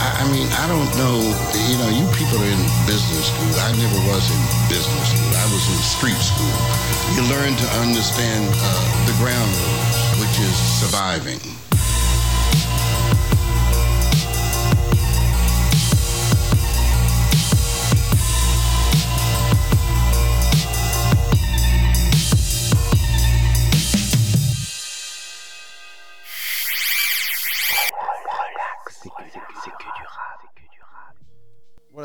I, 0.00 0.24
I 0.24 0.32
mean, 0.32 0.48
I 0.56 0.64
don't 0.64 0.88
know. 0.96 1.20
You 1.68 1.76
know, 1.76 1.90
you 1.92 2.08
people 2.16 2.40
are 2.40 2.48
in 2.48 2.64
business 2.88 3.28
school. 3.28 3.52
I 3.60 3.76
never 3.76 4.00
was 4.08 4.24
in 4.32 4.40
business 4.72 5.12
school. 5.12 5.32
I 5.36 5.46
was 5.52 5.64
in 5.68 5.78
street 5.84 6.20
school. 6.20 6.56
You 7.12 7.28
learn 7.28 7.52
to 7.52 7.66
understand 7.84 8.48
uh, 8.48 9.06
the 9.06 9.12
ground 9.20 9.50
rules, 9.60 9.96
which 10.24 10.40
is 10.40 10.56
surviving. 10.80 11.59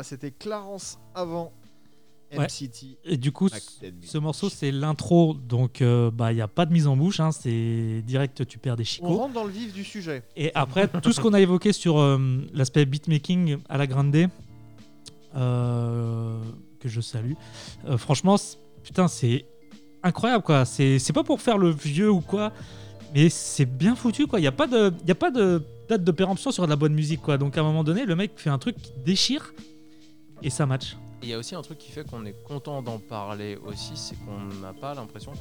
C'était 0.06 0.30
Clarence 0.30 0.98
avant 1.14 1.52
Ouais. 2.36 2.44
MCT. 2.46 2.98
Et 3.04 3.16
du 3.16 3.30
coup, 3.30 3.48
ce- 3.48 4.18
morceau, 4.18 4.48
c'est 4.48 4.72
l'intro, 4.72 5.32
donc 5.34 5.78
il 5.80 6.10
n'y 6.34 6.40
a 6.40 6.48
pas 6.48 6.66
de 6.66 6.72
mise 6.72 6.88
en 6.88 6.96
bouche, 6.96 7.20
hein, 7.20 7.30
c'est 7.30 8.02
direct, 8.04 8.44
tu 8.48 8.58
perds 8.58 8.74
des 8.76 8.82
On 8.82 8.84
chicots. 8.84 9.14
rentre 9.16 9.32
dans 9.34 9.44
le 9.44 9.50
vif 9.52 9.72
du 9.72 9.84
sujet. 9.84 10.24
Et 10.36 10.50
après, 10.56 10.88
tout 10.88 11.12
ce 11.12 11.20
qu'on 11.20 11.34
a 11.34 11.40
évoqué 11.40 11.72
sur 11.72 11.98
euh, 12.00 12.18
l'aspect 12.52 12.84
beatmaking 12.84 13.58
à 13.68 13.78
la 13.78 13.86
grande, 13.86 14.16
euh, 15.36 16.38
que 16.80 16.88
je 16.88 17.00
salue, 17.00 17.32
euh, 17.88 17.96
franchement, 17.98 18.36
putain, 18.82 19.06
c'est 19.08 19.44
incroyable, 20.02 20.42
quoi. 20.44 20.64
C'est 20.64 20.98
c'est 20.98 21.12
pas 21.12 21.24
pour 21.24 21.40
faire 21.40 21.58
le 21.58 21.70
vieux 21.70 22.10
ou 22.10 22.20
quoi, 22.20 22.52
mais 23.14 23.28
c'est 23.28 23.66
bien 23.66 23.94
foutu, 23.94 24.26
quoi. 24.26 24.38
Il 24.40 24.42
n'y 24.42 24.48
a 24.48 24.52
pas 24.52 24.66
de, 24.66 24.92
y 25.06 25.10
a 25.10 25.14
pas 25.16 25.30
de 25.30 25.62
date 25.88 26.02
de 26.04 26.10
péremption 26.12 26.50
sur 26.50 26.64
de 26.64 26.70
la 26.70 26.76
bonne 26.76 26.94
musique, 26.94 27.22
quoi. 27.22 27.38
Donc 27.38 27.56
à 27.56 27.60
un 27.60 27.64
moment 27.64 27.84
donné, 27.84 28.04
le 28.04 28.16
mec 28.16 28.32
fait 28.36 28.50
un 28.50 28.58
truc 28.58 28.76
qui 28.76 28.92
déchire 29.04 29.52
et 30.42 30.50
ça 30.50 30.66
match. 30.66 30.96
Et 31.22 31.26
Il 31.26 31.28
y 31.30 31.32
a 31.34 31.38
aussi 31.38 31.54
un 31.54 31.62
truc 31.62 31.78
qui 31.78 31.90
fait 31.90 32.04
qu'on 32.08 32.26
est 32.26 32.34
content 32.44 32.82
d'en 32.82 32.98
parler 32.98 33.56
aussi, 33.66 33.92
c'est 33.96 34.16
qu'on 34.16 34.60
n'a 34.60 34.74
pas 34.74 34.92
l'impression 34.94 35.32
que 35.32 35.38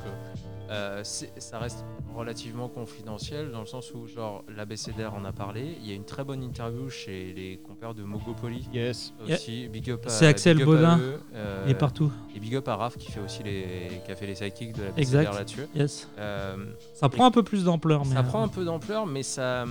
euh, 0.71 1.03
ça 1.03 1.59
reste 1.59 1.83
relativement 2.15 2.69
confidentiel 2.69 3.51
dans 3.51 3.59
le 3.59 3.65
sens 3.65 3.93
où 3.93 4.07
genre 4.07 4.45
l'ABCDR 4.55 5.13
en 5.13 5.25
a 5.25 5.33
parlé. 5.33 5.75
Il 5.81 5.87
y 5.87 5.91
a 5.91 5.95
une 5.95 6.05
très 6.05 6.23
bonne 6.23 6.41
interview 6.41 6.89
chez 6.89 7.33
les 7.35 7.57
compères 7.57 7.93
de 7.93 8.03
Mogopoly 8.03 8.67
Yes. 8.73 9.13
aussi. 9.29 9.67
Big 9.67 9.91
up 9.91 10.05
C'est 10.07 10.27
Axel 10.27 10.61
eux, 10.61 11.19
euh, 11.33 11.67
est 11.67 11.75
partout. 11.75 12.09
Et 12.33 12.39
big 12.39 12.55
up 12.55 12.67
à 12.69 12.77
Raph 12.77 12.97
qui 12.97 13.11
fait 13.11 13.19
aussi 13.19 13.43
les, 13.43 14.01
qui 14.05 14.11
a 14.11 14.15
fait 14.15 14.27
les 14.27 14.35
sidekicks 14.35 14.73
de 14.77 14.83
la 14.83 14.89
Exact. 14.97 15.23
BCDR 15.25 15.33
là-dessus. 15.37 15.67
Yes. 15.75 16.09
Euh, 16.17 16.55
Ça 16.93 17.09
prend 17.09 17.25
un 17.25 17.31
peu 17.31 17.43
plus 17.43 17.65
d'ampleur, 17.65 18.05
ça 18.05 18.19
euh, 18.19 18.23
prend 18.23 18.41
un 18.41 18.47
peu 18.47 18.63
d'ampleur, 18.63 19.05
mais 19.05 19.23
ça, 19.23 19.65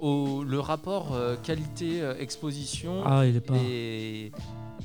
au, 0.00 0.42
le 0.44 0.60
rapport 0.60 1.12
euh, 1.14 1.36
qualité-exposition 1.42 3.02
Ah, 3.04 3.24
il 3.26 3.36
est 3.36 3.40
pas. 3.40 3.54
est, 3.54 4.30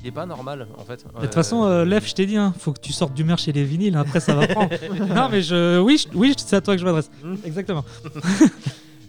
il 0.02 0.06
est 0.06 0.10
pas 0.12 0.26
normal 0.26 0.66
en 0.78 0.84
fait. 0.84 1.04
De 1.16 1.20
toute 1.26 1.34
façon, 1.34 1.64
euh, 1.64 1.84
Lev, 1.84 2.04
je 2.06 2.14
t'ai 2.14 2.26
dit, 2.26 2.36
hein, 2.36 2.54
faut 2.58 2.72
que 2.72 2.80
tu 2.80 2.92
sortes 2.92 3.14
du 3.14 3.24
merch 3.24 3.46
et 3.48 3.52
les 3.52 3.64
vinyles, 3.64 3.96
hein, 3.96 4.00
après 4.00 4.20
ça 4.20 4.34
va 4.34 4.46
prendre. 4.46 4.70
non, 5.14 5.28
mais 5.30 5.42
je, 5.42 5.78
oui, 5.80 5.98
je- 5.98 6.16
oui, 6.16 6.34
c'est 6.36 6.56
à 6.56 6.60
toi 6.60 6.74
que 6.74 6.80
je 6.80 6.86
m'adresse. 6.86 7.10
Hmm. 7.22 7.34
Exactement. 7.44 7.84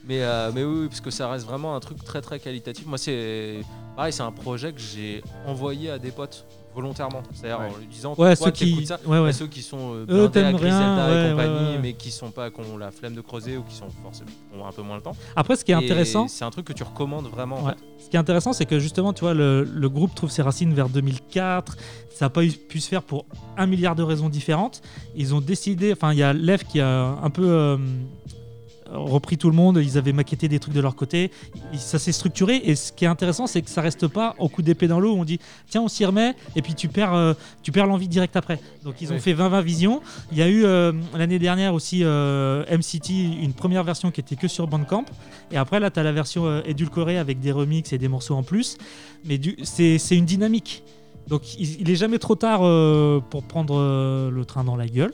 Mais, 0.03 0.23
euh, 0.23 0.51
mais 0.53 0.63
oui, 0.63 0.79
oui, 0.81 0.87
parce 0.87 0.99
que 0.99 1.11
ça 1.11 1.29
reste 1.29 1.45
vraiment 1.45 1.75
un 1.75 1.79
truc 1.79 2.03
très 2.03 2.21
très 2.21 2.39
qualitatif. 2.39 2.85
Moi, 2.87 2.97
c'est 2.97 3.61
pareil, 3.95 4.11
c'est 4.11 4.23
un 4.23 4.31
projet 4.31 4.73
que 4.73 4.79
j'ai 4.81 5.23
envoyé 5.45 5.91
à 5.91 5.99
des 5.99 6.09
potes 6.11 6.43
volontairement. 6.73 7.21
C'est-à-dire 7.33 7.59
Ouais. 7.59 7.65
en 7.73 7.77
lui 7.77 7.87
disant 7.87 8.11
Ouais, 8.17 8.35
toi, 8.35 8.45
ceux 8.47 8.51
qui, 8.51 8.65
t'écoutes 8.71 8.85
ça. 8.87 8.99
ouais, 9.05 9.19
ouais. 9.19 9.29
Et 9.29 9.33
ceux 9.33 9.47
qui 9.47 9.61
sont 9.61 9.93
euh, 9.93 10.01
Eux, 10.03 10.05
blindés 10.05 10.23
à 10.25 10.29
t'aimes 10.29 10.55
Griselda 10.57 11.05
rien, 11.07 11.27
et 11.27 11.31
compagnie, 11.31 11.53
ouais, 11.53 11.71
ouais. 11.73 11.79
mais 11.81 11.93
qui 11.93 12.11
sont 12.11 12.31
pas, 12.31 12.49
qui 12.49 12.61
ont 12.61 12.77
la 12.77 12.91
flemme 12.91 13.13
de 13.15 13.21
creuser 13.21 13.57
ou 13.57 13.63
qui 13.63 13.75
sont 13.75 13.87
forcément 14.03 14.29
ont 14.57 14.65
un 14.65 14.71
peu 14.71 14.81
moins 14.81 14.95
le 14.95 15.01
temps. 15.01 15.15
Après, 15.35 15.55
ce 15.55 15.65
qui 15.65 15.71
est 15.71 15.75
Et 15.75 15.77
intéressant, 15.85 16.27
c'est 16.27 16.45
un 16.45 16.49
truc 16.51 16.65
que 16.65 16.73
tu 16.73 16.83
recommandes 16.83 17.27
vraiment. 17.27 17.57
en 17.59 17.65
Ouais. 17.65 17.71
fait. 17.73 18.03
ce 18.05 18.09
qui 18.09 18.15
est 18.15 18.19
intéressant, 18.19 18.51
c'est 18.53 18.65
que 18.65 18.79
justement, 18.79 19.13
tu 19.13 19.21
vois, 19.21 19.33
le, 19.33 19.63
le 19.63 19.89
groupe 19.89 20.13
trouve 20.15 20.29
ses 20.31 20.41
racines 20.41 20.73
vers 20.73 20.89
2004. 20.89 21.77
Ça 22.09 22.25
n'a 22.25 22.29
pas 22.29 22.43
eu- 22.43 22.51
pu 22.51 22.79
se 22.79 22.87
faire 22.89 23.03
pour 23.03 23.25
un 23.57 23.65
milliard 23.67 23.95
de 23.95 24.03
raisons 24.03 24.27
différentes. 24.29 24.81
Ils 25.15 25.33
ont 25.33 25.39
décidé, 25.41 25.91
enfin, 25.93 26.11
il 26.13 26.19
y 26.19 26.23
a 26.23 26.33
Lev 26.33 26.63
qui 26.69 26.79
a 26.81 27.15
un 27.21 27.29
peu 27.29 27.47
euh, 27.47 27.77
repris 28.93 29.37
tout 29.37 29.49
le 29.49 29.55
monde. 29.55 29.79
Ils 29.81 29.97
avaient 29.97 30.13
maquetté 30.13 30.47
des 30.47 30.59
trucs 30.59 30.73
de 30.73 30.79
leur 30.79 30.95
côté. 30.95 31.31
Ça 31.77 31.99
s'est 31.99 32.11
structuré. 32.11 32.61
Et 32.63 32.75
ce 32.75 32.91
qui 32.91 33.05
est 33.05 33.07
intéressant, 33.07 33.47
c'est 33.47 33.61
que 33.61 33.69
ça 33.69 33.81
reste 33.81 34.07
pas 34.07 34.35
au 34.39 34.49
coup 34.49 34.61
d'épée 34.61 34.87
dans 34.87 34.99
l'eau 34.99 35.13
où 35.13 35.19
on 35.19 35.25
dit 35.25 35.39
tiens, 35.69 35.81
on 35.81 35.87
s'y 35.87 36.05
remet. 36.05 36.35
Et 36.55 36.61
puis 36.61 36.75
tu 36.75 36.87
perds, 36.87 37.13
euh, 37.13 37.33
tu 37.63 37.71
perds 37.71 37.87
l'envie 37.87 38.07
direct 38.07 38.35
après. 38.35 38.59
Donc 38.83 39.01
ils 39.01 39.11
ont 39.11 39.19
fait 39.19 39.33
20-20 39.33 39.63
visions. 39.63 40.01
Il 40.31 40.37
y 40.37 40.41
a 40.41 40.47
eu 40.47 40.65
euh, 40.65 40.91
l'année 41.15 41.39
dernière 41.39 41.73
aussi 41.73 42.01
euh, 42.03 42.63
MCT, 42.69 43.09
une 43.41 43.53
première 43.53 43.83
version 43.83 44.11
qui 44.11 44.19
était 44.19 44.35
que 44.35 44.47
sur 44.47 44.67
Bandcamp. 44.67 45.05
Et 45.51 45.57
après, 45.57 45.79
là, 45.79 45.91
tu 45.91 45.99
as 45.99 46.03
la 46.03 46.11
version 46.11 46.63
édulcorée 46.63 47.17
avec 47.17 47.39
des 47.39 47.51
remixes 47.51 47.93
et 47.93 47.97
des 47.97 48.07
morceaux 48.07 48.35
en 48.35 48.43
plus. 48.43 48.77
Mais 49.25 49.39
c'est 49.63 49.97
c'est 49.97 50.17
une 50.17 50.25
dynamique. 50.25 50.83
Donc, 51.27 51.55
il, 51.57 51.81
il 51.81 51.89
est 51.89 51.95
jamais 51.95 52.19
trop 52.19 52.35
tard 52.35 52.59
pour 53.29 53.43
prendre 53.43 54.29
le 54.29 54.45
train 54.45 54.63
dans 54.63 54.75
la 54.75 54.87
gueule. 54.87 55.13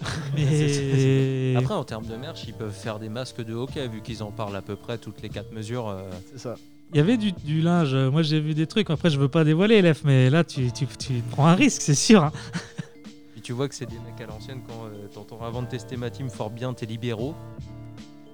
Mais 0.36 1.54
Après, 1.56 1.74
en 1.74 1.84
termes 1.84 2.06
de 2.06 2.16
merch, 2.16 2.44
ils 2.46 2.54
peuvent 2.54 2.72
faire 2.72 2.98
des 2.98 3.08
masques 3.08 3.44
de 3.44 3.54
hockey 3.54 3.86
vu 3.88 4.00
qu'ils 4.02 4.22
en 4.22 4.30
parlent 4.30 4.56
à 4.56 4.62
peu 4.62 4.76
près 4.76 4.98
toutes 4.98 5.22
les 5.22 5.28
quatre 5.28 5.52
mesures. 5.52 5.88
euh, 5.88 6.08
C'est 6.32 6.38
ça. 6.38 6.54
il 6.92 6.96
y 6.96 7.00
avait 7.00 7.16
du, 7.16 7.32
du 7.32 7.60
linge. 7.60 7.94
Moi, 7.94 8.22
j'ai 8.22 8.40
vu 8.40 8.54
des 8.54 8.66
trucs. 8.66 8.90
Après, 8.90 9.10
je 9.10 9.18
veux 9.18 9.28
pas 9.28 9.44
dévoiler, 9.44 9.82
Lef, 9.82 10.02
mais 10.04 10.30
là, 10.30 10.44
tu, 10.44 10.70
tu- 10.72 10.86
tu 10.98 11.14
prends 11.30 11.46
un 11.46 11.54
risque, 11.54 11.82
c'est 11.82 11.94
sûr. 11.94 12.22
hein. 12.24 12.32
Puis 13.32 13.40
tu 13.42 13.52
vois 13.52 13.68
que 13.68 13.74
c'est 13.74 13.86
des 13.86 13.98
mecs 13.98 14.20
à 14.20 14.26
l'ancienne 14.26 14.60
quand 14.66 14.86
euh, 14.86 15.06
t'entends 15.12 15.44
avant 15.44 15.62
de 15.62 15.68
tester 15.68 15.96
ma 15.96 16.10
team 16.10 16.28
fort 16.30 16.50
bien 16.50 16.72
tes 16.74 16.86
libéraux. 16.86 17.34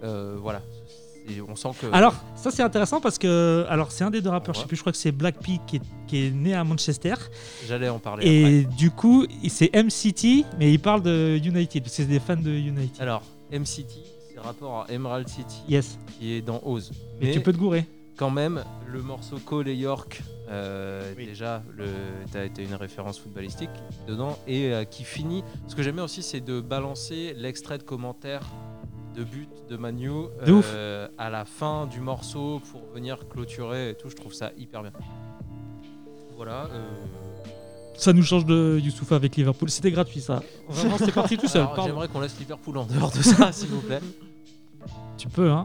Euh, 0.03 0.37
voilà. 0.39 0.61
Et 1.29 1.41
on 1.41 1.57
sent 1.57 1.71
que. 1.81 1.87
Alors, 1.93 2.15
ça 2.37 2.51
c'est 2.51 2.63
intéressant 2.63 3.01
parce 3.01 3.19
que. 3.19 3.65
Alors, 3.69 3.93
c'est 3.93 4.05
un 4.05 4.11
des 4.11 4.21
deux 4.21 4.29
rappeurs, 4.31 4.55
Ouais. 4.55 4.59
je 4.59 4.61
sais 4.63 4.67
plus, 4.69 4.77
je 4.77 4.83
crois 4.83 4.93
que 4.93 4.99
c'est 4.99 5.13
Black 5.13 5.39
P 5.41 5.59
qui 5.67 5.77
est, 5.77 5.83
qui 6.07 6.27
est 6.27 6.31
né 6.31 6.55
à 6.55 6.65
Manchester. 6.65 7.15
J'allais 7.67 7.89
en 7.89 7.99
parler 7.99 8.27
Et 8.27 8.65
du 8.65 8.91
coup, 8.91 9.27
c'est 9.49 9.71
MCT, 9.75 10.45
mais 10.59 10.73
il 10.73 10.79
parle 10.81 11.03
de 11.03 11.41
United. 11.43 11.85
C'est 11.87 12.05
des 12.05 12.21
fans 12.21 12.37
de 12.37 12.51
United. 12.51 13.01
Alors, 13.01 13.23
MCT, 13.51 13.87
c'est 14.33 14.39
rapport 14.41 14.81
à 14.89 14.93
Emerald 14.93 15.29
City, 15.29 15.63
Yes. 15.69 15.99
qui 16.19 16.35
est 16.35 16.43
dans 16.43 16.61
Oz. 16.65 16.91
Mais, 17.21 17.31
tu 17.33 17.41
peux 17.41 17.53
te 17.53 17.59
gourer. 17.59 17.87
quand 18.17 18.31
même, 18.31 18.63
le 18.87 19.01
morceau 19.03 19.39
Cole 19.39 19.69
et 19.69 19.75
York, 19.75 20.23
euh, 20.51 21.11
Oui. 21.17 21.25
déjà, 21.27 21.63
tu 22.31 22.37
as 22.39 22.45
été 22.45 22.63
une 22.65 22.75
référence 22.75 23.19
footballistique 23.19 23.71
dedans, 24.07 24.39
et 24.47 24.73
euh, 24.73 24.85
qui 24.85 25.05
finit. 25.05 25.43
Ce 25.69 25.75
que 25.75 25.83
j'aime 25.83 25.95
bien 25.97 26.05
aussi, 26.05 26.23
c'est 26.23 26.41
de 26.41 26.61
balancer 26.61 27.35
l'extrait 27.37 27.79
de 27.79 27.83
commentaire 27.83 28.43
de 29.15 29.25
but 29.25 29.49
de 29.71 29.77
Manu 29.77 30.11
euh, 30.47 31.09
à 31.19 31.31
la 31.31 31.45
fin 31.45 31.87
du 31.87 32.01
morceau 32.01 32.61
pour 32.71 32.83
venir 32.95 33.29
clôturer 33.29 33.91
et 33.91 33.95
tout. 33.95 34.11
Je 34.11 34.17
trouve 34.17 34.33
ça 34.35 34.51
hyper 34.59 34.83
bien. 34.83 34.93
Voilà. 36.37 36.69
euh, 36.73 36.91
Ça 37.97 38.13
nous 38.13 38.23
change 38.23 38.45
de 38.45 38.81
Youssoufa 38.83 39.17
avec 39.17 39.37
Liverpool. 39.37 39.71
C'était 39.71 39.91
gratuit 39.93 40.21
ça. 40.21 40.43
Vraiment, 40.69 40.99
c'est 40.99 41.13
parti 41.13 41.37
tout 41.39 41.49
seul. 41.49 41.67
J'aimerais 41.85 42.09
qu'on 42.09 42.21
laisse 42.21 42.39
Liverpool 42.39 42.79
en 42.79 42.87
dehors 42.87 43.13
de 43.13 43.23
ça, 43.23 43.53
s'il 43.53 43.69
vous 43.69 43.81
plaît. 43.81 44.01
Tu 45.17 45.29
peux, 45.29 45.51
hein. 45.51 45.65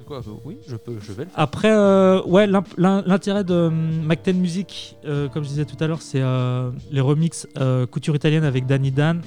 De 0.00 0.04
quoi 0.06 0.18
euh, 0.18 0.32
Oui, 0.44 0.58
je 0.68 0.76
peux, 0.76 0.98
je 1.00 1.12
vais 1.12 1.24
le 1.24 1.30
faire. 1.30 1.38
Après, 1.40 1.70
euh, 1.72 2.22
ouais, 2.24 2.46
l'intérêt 2.76 3.44
de 3.44 3.54
hum, 3.54 4.02
Mac 4.02 4.22
10 4.22 4.34
Music, 4.34 4.96
comme 5.32 5.42
je 5.42 5.48
disais 5.48 5.64
tout 5.64 5.82
à 5.82 5.86
l'heure, 5.86 6.02
c'est 6.02 6.22
les 6.90 7.00
remixes 7.00 7.48
couture 7.90 8.14
italienne 8.14 8.44
avec 8.44 8.66
Danny 8.66 8.90
Dan, 8.90 9.22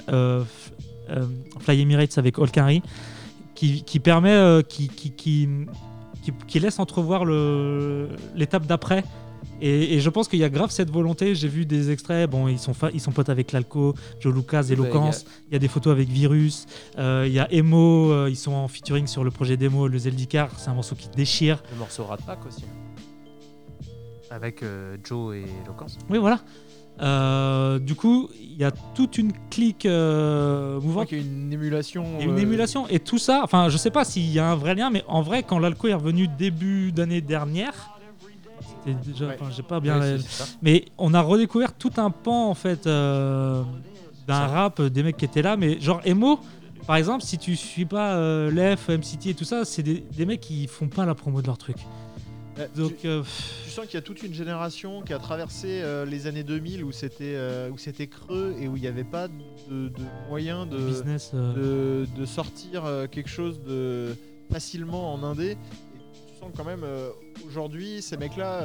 Fly 1.59 1.81
Emirates 1.81 2.17
avec 2.19 2.37
Olkari, 2.37 2.83
qui, 3.57 3.83
qui 3.83 3.99
permet, 3.99 4.29
euh, 4.31 4.61
qui, 4.61 4.87
qui, 4.87 5.09
qui, 5.11 5.49
qui- 6.47 6.59
laisse 6.59 6.77
entrevoir 6.79 7.25
l'étape 8.35 8.67
d'après. 8.67 9.03
Et, 9.59 9.95
et 9.95 9.99
je 9.99 10.09
pense 10.11 10.27
qu'il 10.27 10.37
y 10.37 10.43
a 10.43 10.49
grave 10.49 10.69
cette 10.69 10.91
volonté. 10.91 11.33
J'ai 11.33 11.47
vu 11.47 11.65
des 11.65 11.89
extraits. 11.89 12.29
Bon, 12.29 12.47
ils 12.47 12.59
sont, 12.59 12.73
ils 12.93 13.01
sont 13.01 13.11
potes 13.11 13.29
avec 13.29 13.51
l'Alco, 13.53 13.95
Joe 14.19 14.31
Lucas, 14.35 14.61
Eloquence. 14.69 15.25
Il 15.49 15.53
y 15.53 15.55
a 15.55 15.59
des 15.59 15.67
photos 15.67 15.91
avec 15.91 16.07
Virus. 16.09 16.67
euh, 16.99 17.23
Il 17.27 17.33
y 17.33 17.39
a 17.39 17.51
Emo. 17.51 18.11
euh, 18.11 18.29
ils 18.29 18.35
sont 18.35 18.53
en 18.53 18.67
featuring 18.67 19.07
sur 19.07 19.23
le 19.23 19.31
projet 19.31 19.57
démo, 19.57 19.87
le 19.87 19.97
Zeldicar. 19.97 20.49
C'est 20.57 20.69
un 20.69 20.75
morceau 20.75 20.95
qui 20.95 21.09
déchire. 21.09 21.63
Le 21.71 21.79
morceau 21.79 22.03
Rat 22.05 22.17
Pack 22.17 22.45
aussi. 22.45 22.65
Avec 24.29 24.61
euh, 24.61 24.97
Joe 25.03 25.35
et 25.37 25.45
Locance. 25.65 25.97
Oui, 26.09 26.19
voilà. 26.19 26.41
Euh, 27.01 27.79
du 27.79 27.95
coup, 27.95 28.29
il 28.39 28.57
y 28.57 28.63
a 28.63 28.71
toute 28.71 29.17
une 29.17 29.33
clique 29.49 29.85
euh, 29.85 30.79
mouvante. 30.81 31.07
qu'il 31.07 31.19
y 31.19 31.21
a 31.21 31.23
une 31.23 31.53
émulation. 31.53 32.03
Il 32.19 32.25
y 32.25 32.27
a 32.27 32.31
une 32.31 32.37
euh, 32.37 32.41
émulation 32.41 32.87
et 32.87 32.99
tout 32.99 33.19
ça. 33.19 33.41
Enfin, 33.43 33.69
je 33.69 33.77
sais 33.77 33.91
pas 33.91 34.03
s'il 34.03 34.31
y 34.31 34.39
a 34.39 34.49
un 34.49 34.55
vrai 34.55 34.75
lien, 34.75 34.89
mais 34.89 35.03
en 35.07 35.21
vrai, 35.21 35.43
quand 35.43 35.59
l'alco 35.59 35.87
est 35.87 35.93
revenu 35.93 36.27
début 36.27 36.91
d'année 36.91 37.21
dernière, 37.21 37.97
c'était 38.59 38.97
déjà. 39.05 39.27
Ouais. 39.27 39.37
J'ai 39.55 39.63
pas 39.63 39.79
bien. 39.79 39.99
Ouais, 39.99 40.17
mais 40.61 40.85
on 40.97 41.13
a 41.13 41.21
redécouvert 41.21 41.73
tout 41.73 41.91
un 41.97 42.09
pan 42.09 42.49
en 42.49 42.55
fait 42.55 42.87
euh, 42.87 43.63
d'un 44.27 44.47
rap, 44.47 44.79
euh, 44.79 44.89
des 44.89 45.03
mecs 45.03 45.17
qui 45.17 45.25
étaient 45.25 45.41
là, 45.41 45.57
mais 45.57 45.79
genre 45.79 46.01
emo. 46.05 46.39
Par 46.85 46.95
exemple, 46.95 47.23
si 47.23 47.37
tu 47.37 47.57
suis 47.57 47.83
pas 47.83 48.15
euh, 48.15 48.49
Lef, 48.49 48.87
MCT 48.87 49.27
et 49.27 49.33
tout 49.33 49.43
ça, 49.43 49.65
c'est 49.65 49.83
des, 49.83 50.05
des 50.15 50.25
mecs 50.25 50.39
qui 50.39 50.67
font 50.67 50.87
pas 50.87 51.05
la 51.05 51.15
promo 51.15 51.41
de 51.41 51.47
leur 51.47 51.57
truc. 51.57 51.75
Donc, 52.75 52.97
tu, 52.97 53.07
euh, 53.07 53.23
tu 53.63 53.69
sens 53.69 53.85
qu'il 53.85 53.95
y 53.95 53.97
a 53.97 54.01
toute 54.01 54.23
une 54.23 54.33
génération 54.33 55.01
qui 55.01 55.13
a 55.13 55.19
traversé 55.19 55.81
euh, 55.81 56.05
les 56.05 56.27
années 56.27 56.43
2000 56.43 56.83
où 56.83 56.91
c'était 56.91 57.35
euh, 57.35 57.69
où 57.69 57.77
c'était 57.77 58.07
creux 58.07 58.55
et 58.59 58.67
où 58.67 58.75
il 58.75 58.81
n'y 58.81 58.87
avait 58.87 59.03
pas 59.03 59.27
de, 59.27 59.89
de 59.89 60.03
moyens 60.27 60.67
de, 60.67 60.77
business. 60.77 61.33
de, 61.33 62.07
de 62.15 62.25
sortir 62.25 62.83
quelque 63.11 63.29
chose 63.29 63.61
de 63.61 64.15
facilement 64.51 65.13
en 65.13 65.23
indé. 65.23 65.51
Et 65.51 65.55
tu 65.55 66.39
sens 66.39 66.51
quand 66.55 66.65
même 66.65 66.85
aujourd'hui 67.45 68.01
ces 68.01 68.17
mecs-là 68.17 68.63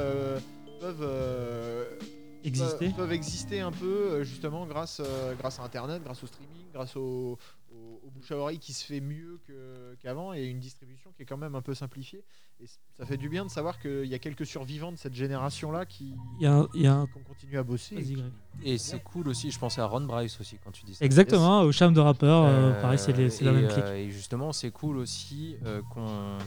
peuvent 0.79 1.07
exister. 2.43 2.89
peuvent, 2.95 3.11
exister 3.11 3.61
un 3.61 3.71
peu 3.71 4.23
justement 4.23 4.65
grâce, 4.65 5.01
grâce 5.39 5.59
à 5.59 5.63
Internet, 5.63 6.01
grâce 6.03 6.23
au 6.23 6.27
streaming, 6.27 6.65
grâce 6.73 6.95
au 6.95 7.37
bouche 8.23 8.31
à 8.31 8.37
oreille 8.37 8.59
qui 8.59 8.73
se 8.73 8.85
fait 8.85 9.01
mieux 9.01 9.39
qu'avant 10.01 10.33
et 10.33 10.45
une 10.45 10.59
distribution 10.59 11.11
qui 11.15 11.23
est 11.23 11.25
quand 11.25 11.37
même 11.37 11.55
un 11.55 11.61
peu 11.61 11.73
simplifiée. 11.73 12.23
Et 12.61 12.65
ça 12.97 13.05
fait 13.05 13.17
du 13.17 13.27
bien 13.29 13.43
de 13.45 13.49
savoir 13.49 13.79
qu'il 13.79 14.05
y 14.05 14.13
a 14.13 14.19
quelques 14.19 14.45
survivants 14.45 14.91
de 14.91 14.97
cette 14.97 15.13
génération-là 15.13 15.85
qui, 15.85 16.15
Il 16.39 16.43
y 16.43 16.47
a 16.47 16.53
un- 16.53 16.67
il 16.73 16.81
y 16.83 16.87
a 16.87 16.93
un- 16.93 17.07
qui 17.07 17.17
ont 17.17 17.23
continué 17.23 17.57
à 17.57 17.63
bosser. 17.63 17.95
Et 18.63 18.77
c'est 18.77 19.01
cool 19.03 19.27
aussi, 19.27 19.51
je 19.51 19.59
pensais 19.59 19.81
à 19.81 19.85
Ron 19.85 20.01
Bryce 20.01 20.39
aussi 20.39 20.57
quand 20.63 20.71
tu 20.71 20.85
dis 20.85 20.95
ça. 20.95 21.03
Exactement, 21.03 21.61
au 21.61 21.71
charme 21.71 21.93
de 21.93 21.99
rappeur, 21.99 22.45
euh, 22.45 22.71
Euh, 22.71 22.81
pareil, 22.81 22.99
c'est 22.99 23.11
la 23.41 23.51
même 23.51 23.65
euh, 23.65 23.67
clique. 23.73 23.85
et 23.85 24.09
justement, 24.11 24.53
c'est 24.53 24.71
cool 24.71 24.97
aussi 24.97 25.57
euh, 25.65 25.81
qu'on 25.91 26.37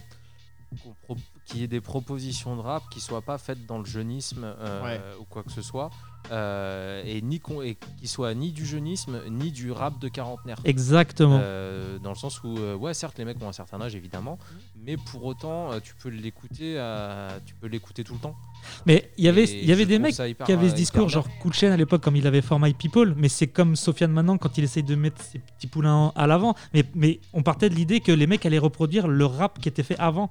qu'il 1.47 1.61
y 1.61 1.63
ait 1.63 1.69
des 1.69 1.81
propositions 1.81 2.57
de 2.57 2.61
rap 2.61 2.83
qui 2.91 3.01
soient 3.01 3.23
pas 3.23 3.39
faites 3.39 3.65
dans 3.67 3.79
le 3.79 3.85
jeunisme 3.85 4.43
euh, 4.45 4.83
Ouais. 4.83 5.01
ou 5.21 5.25
quoi 5.25 5.45
que 5.45 5.53
ce 5.53 5.63
soit, 5.63 5.91
euh, 6.33 7.03
et 7.07 7.23
ni 7.23 7.41
qu'on- 7.41 7.63
et 7.63 7.77
qui 8.01 8.09
soient 8.09 8.35
ni 8.35 8.53
du 8.53 8.67
jeunisme 8.67 9.21
ni 9.31 9.51
du 9.53 9.71
rap 9.73 9.99
de 10.01 10.09
quarantenaire. 10.09 10.57
Exactement. 10.65 11.39
Euh, 11.43 11.99
dans 11.99 12.11
le 12.11 12.17
sens 12.17 12.43
où, 12.43 12.57
euh, 12.59 12.75
ouais, 12.75 12.95
certes, 12.95 13.19
les 13.19 13.25
mecs 13.25 13.41
ont 13.43 13.49
un 13.49 13.53
certain 13.53 13.81
âge, 13.81 13.95
évidemment, 13.95 14.39
mais 14.85 14.97
pour 14.97 15.25
autant, 15.25 15.73
euh, 15.73 15.81
tu 15.83 15.95
peux 15.95 16.09
l'écouter, 16.09 16.75
tu 17.45 17.55
peux 17.55 17.67
l'écouter 17.69 18.05
tout 18.05 18.15
le 18.15 18.21
temps. 18.21 18.35
mais 18.87 19.11
il 19.19 19.25
y 19.25 19.29
avait, 19.29 19.45
Et 19.45 19.63
il 19.63 19.69
y 19.69 19.73
avait 19.73 19.85
je 19.85 19.89
des 19.89 19.99
mecs 19.99 20.19
hyper, 20.19 20.47
qui 20.47 20.53
avaient 20.53 20.71
ce 20.71 20.75
discours, 20.75 21.09
genre 21.09 21.27
Chain 21.53 21.71
à 21.73 21.77
l'époque, 21.77 22.03
comme 22.03 22.17
il 22.17 22.27
avait 22.27 22.43
For 22.43 22.59
My 22.59 22.75
People, 22.75 23.15
mais 23.17 23.29
c'est 23.29 23.47
comme 23.47 23.77
Sofiane 23.77 24.11
maintenant 24.11 24.37
quand 24.37 24.59
il 24.59 24.65
essaye 24.65 24.83
de 24.83 24.95
mettre 24.97 25.23
ses 25.23 25.39
petits 25.39 25.69
poulains 25.69 26.13
à 26.17 26.27
l'avant. 26.27 26.55
Mais, 26.75 26.85
mais 26.95 27.21
on 27.33 27.43
partait 27.43 27.71
de 27.71 27.75
l'idée 27.75 28.01
que 28.01 28.11
les 28.13 28.27
mecs 28.27 28.45
allaient 28.45 28.59
reproduire 28.59 29.07
le 29.09 29.25
rap 29.25 29.61
qui 29.61 29.69
était 29.69 29.83
fait 29.85 29.99
avant. 29.99 30.31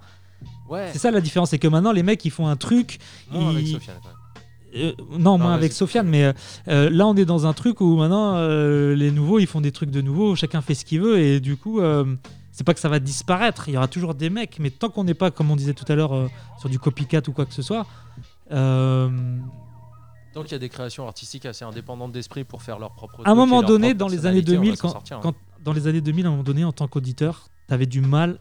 Ouais, 0.69 0.89
C'est 0.91 0.99
ça 0.99 1.09
la 1.11 1.21
différence, 1.21 1.51
c'est 1.51 1.59
que 1.59 1.67
maintenant 1.67 1.91
les 1.93 2.03
mecs 2.03 2.23
ils 2.25 2.31
font 2.31 2.47
un 2.47 2.55
truc. 2.57 2.99
moins 3.31 3.49
avec 3.51 3.65
ils- 3.65 3.71
Sofiane. 3.73 3.97
quand 4.03 4.09
même. 4.09 4.17
Euh, 4.75 4.91
non, 5.17 5.37
moins 5.37 5.49
vas-y. 5.51 5.57
avec 5.59 5.73
Sofiane, 5.73 6.07
mais 6.07 6.33
euh, 6.67 6.89
là 6.89 7.07
on 7.07 7.15
est 7.15 7.25
dans 7.25 7.45
un 7.47 7.53
truc 7.53 7.79
où 7.81 7.95
maintenant 7.95 8.35
euh, 8.35 8.95
les 8.95 9.09
nouveaux 9.11 9.39
ils 9.39 9.47
font 9.47 9.61
des 9.61 9.71
trucs 9.71 9.89
de 9.91 10.01
nouveau, 10.01 10.35
chacun 10.35 10.61
fait 10.61 10.75
ce 10.75 10.83
qu'il 10.83 10.99
veut 11.01 11.17
et 11.19 11.39
du 11.39 11.55
coup 11.55 11.79
euh, 11.79 12.03
c'est 12.51 12.65
pas 12.65 12.73
que 12.73 12.79
ça 12.79 12.89
va 12.89 12.99
disparaître, 12.99 13.67
il 13.69 13.73
y 13.73 13.77
aura 13.77 13.87
toujours 13.87 14.15
des 14.15 14.29
mecs, 14.29 14.59
mais 14.59 14.69
tant 14.69 14.89
qu'on 14.89 15.03
n'est 15.03 15.13
pas, 15.13 15.31
comme 15.31 15.51
on 15.51 15.55
disait 15.55 15.73
tout 15.73 15.85
à 15.89 15.95
l'heure, 15.95 16.13
euh, 16.13 16.27
sur 16.59 16.69
du 16.69 16.79
copycat 16.79 17.21
ou 17.27 17.31
quoi 17.31 17.45
que 17.45 17.53
ce 17.53 17.61
soit, 17.61 17.85
euh, 18.51 19.09
Tant 20.33 20.43
qu'il 20.43 20.51
y 20.51 20.55
a 20.55 20.59
des 20.59 20.67
créations 20.69 21.07
artistiques 21.07 21.45
assez 21.45 21.63
indépendantes 21.63 22.11
d'esprit 22.11 22.43
pour 22.43 22.61
faire 22.61 22.77
leur 22.77 22.91
propre. 22.91 23.21
à 23.25 23.31
un 23.31 23.35
moment 23.35 23.61
donné, 23.63 23.93
dans 23.93 24.07
les 24.09 24.25
années 24.25 24.41
personnalité, 24.43 24.51
on 24.57 24.59
va 24.59 24.65
2000, 24.65 24.75
s'en 24.77 24.81
quand, 24.87 24.91
sortir, 24.93 25.17
hein. 25.17 25.19
quand- 25.23 25.35
dans 25.63 25.71
les 25.73 25.87
années 25.87 26.01
2000, 26.01 26.25
à 26.25 26.27
un 26.27 26.31
moment 26.31 26.43
donné, 26.43 26.65
en 26.65 26.73
tant 26.73 26.87
qu'auditeur, 26.89 27.47
t'avais 27.67 27.85
du 27.85 28.01
mal, 28.01 28.39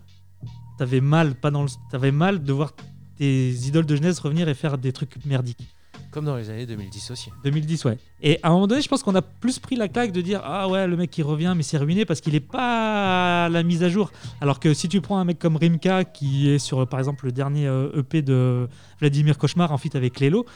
t'avais 0.78 1.00
mal, 1.00 1.34
pas 1.36 1.50
dans 1.52 1.62
le, 1.62 1.68
t'avais 1.92 2.10
mal 2.10 2.42
de 2.42 2.52
voir 2.52 2.72
tes 3.16 3.50
idoles 3.50 3.86
de 3.86 3.94
jeunesse 3.94 4.18
revenir 4.18 4.48
et 4.48 4.54
faire 4.54 4.76
des 4.76 4.92
trucs 4.92 5.24
merdiques. 5.24 5.73
Comme 6.14 6.26
dans 6.26 6.36
les 6.36 6.48
années 6.48 6.64
2010 6.64 7.10
aussi. 7.10 7.30
2010, 7.42 7.86
ouais. 7.86 7.98
Et 8.22 8.38
à 8.44 8.50
un 8.50 8.52
moment 8.52 8.68
donné, 8.68 8.80
je 8.80 8.86
pense 8.88 9.02
qu'on 9.02 9.16
a 9.16 9.20
plus 9.20 9.58
pris 9.58 9.74
la 9.74 9.88
claque 9.88 10.12
de 10.12 10.20
dire 10.20 10.40
Ah 10.44 10.68
ouais, 10.68 10.86
le 10.86 10.96
mec 10.96 11.10
qui 11.10 11.22
revient, 11.22 11.54
mais 11.56 11.64
c'est 11.64 11.76
ruiné 11.76 12.04
parce 12.04 12.20
qu'il 12.20 12.36
est 12.36 12.40
pas 12.40 13.48
la 13.48 13.62
mise 13.64 13.82
à 13.82 13.88
jour. 13.88 14.12
Alors 14.40 14.60
que 14.60 14.74
si 14.74 14.88
tu 14.88 15.00
prends 15.00 15.18
un 15.18 15.24
mec 15.24 15.40
comme 15.40 15.56
Rimka, 15.56 16.04
qui 16.04 16.50
est 16.50 16.60
sur 16.60 16.86
par 16.86 17.00
exemple 17.00 17.24
le 17.26 17.32
dernier 17.32 17.66
euh, 17.66 17.98
EP 17.98 18.22
de 18.22 18.68
Vladimir 19.00 19.38
Cauchemar 19.38 19.72
en 19.72 19.76
feat 19.76 19.96
avec 19.96 20.20
Lelo, 20.20 20.46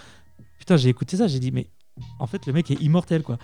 putain, 0.61 0.77
j'ai 0.77 0.90
écouté 0.90 1.16
ça, 1.16 1.27
j'ai 1.27 1.40
dit 1.40 1.51
Mais 1.51 1.66
en 2.21 2.29
fait, 2.29 2.47
le 2.47 2.53
mec 2.53 2.71
est 2.71 2.81
immortel 2.81 3.25
quoi. 3.25 3.37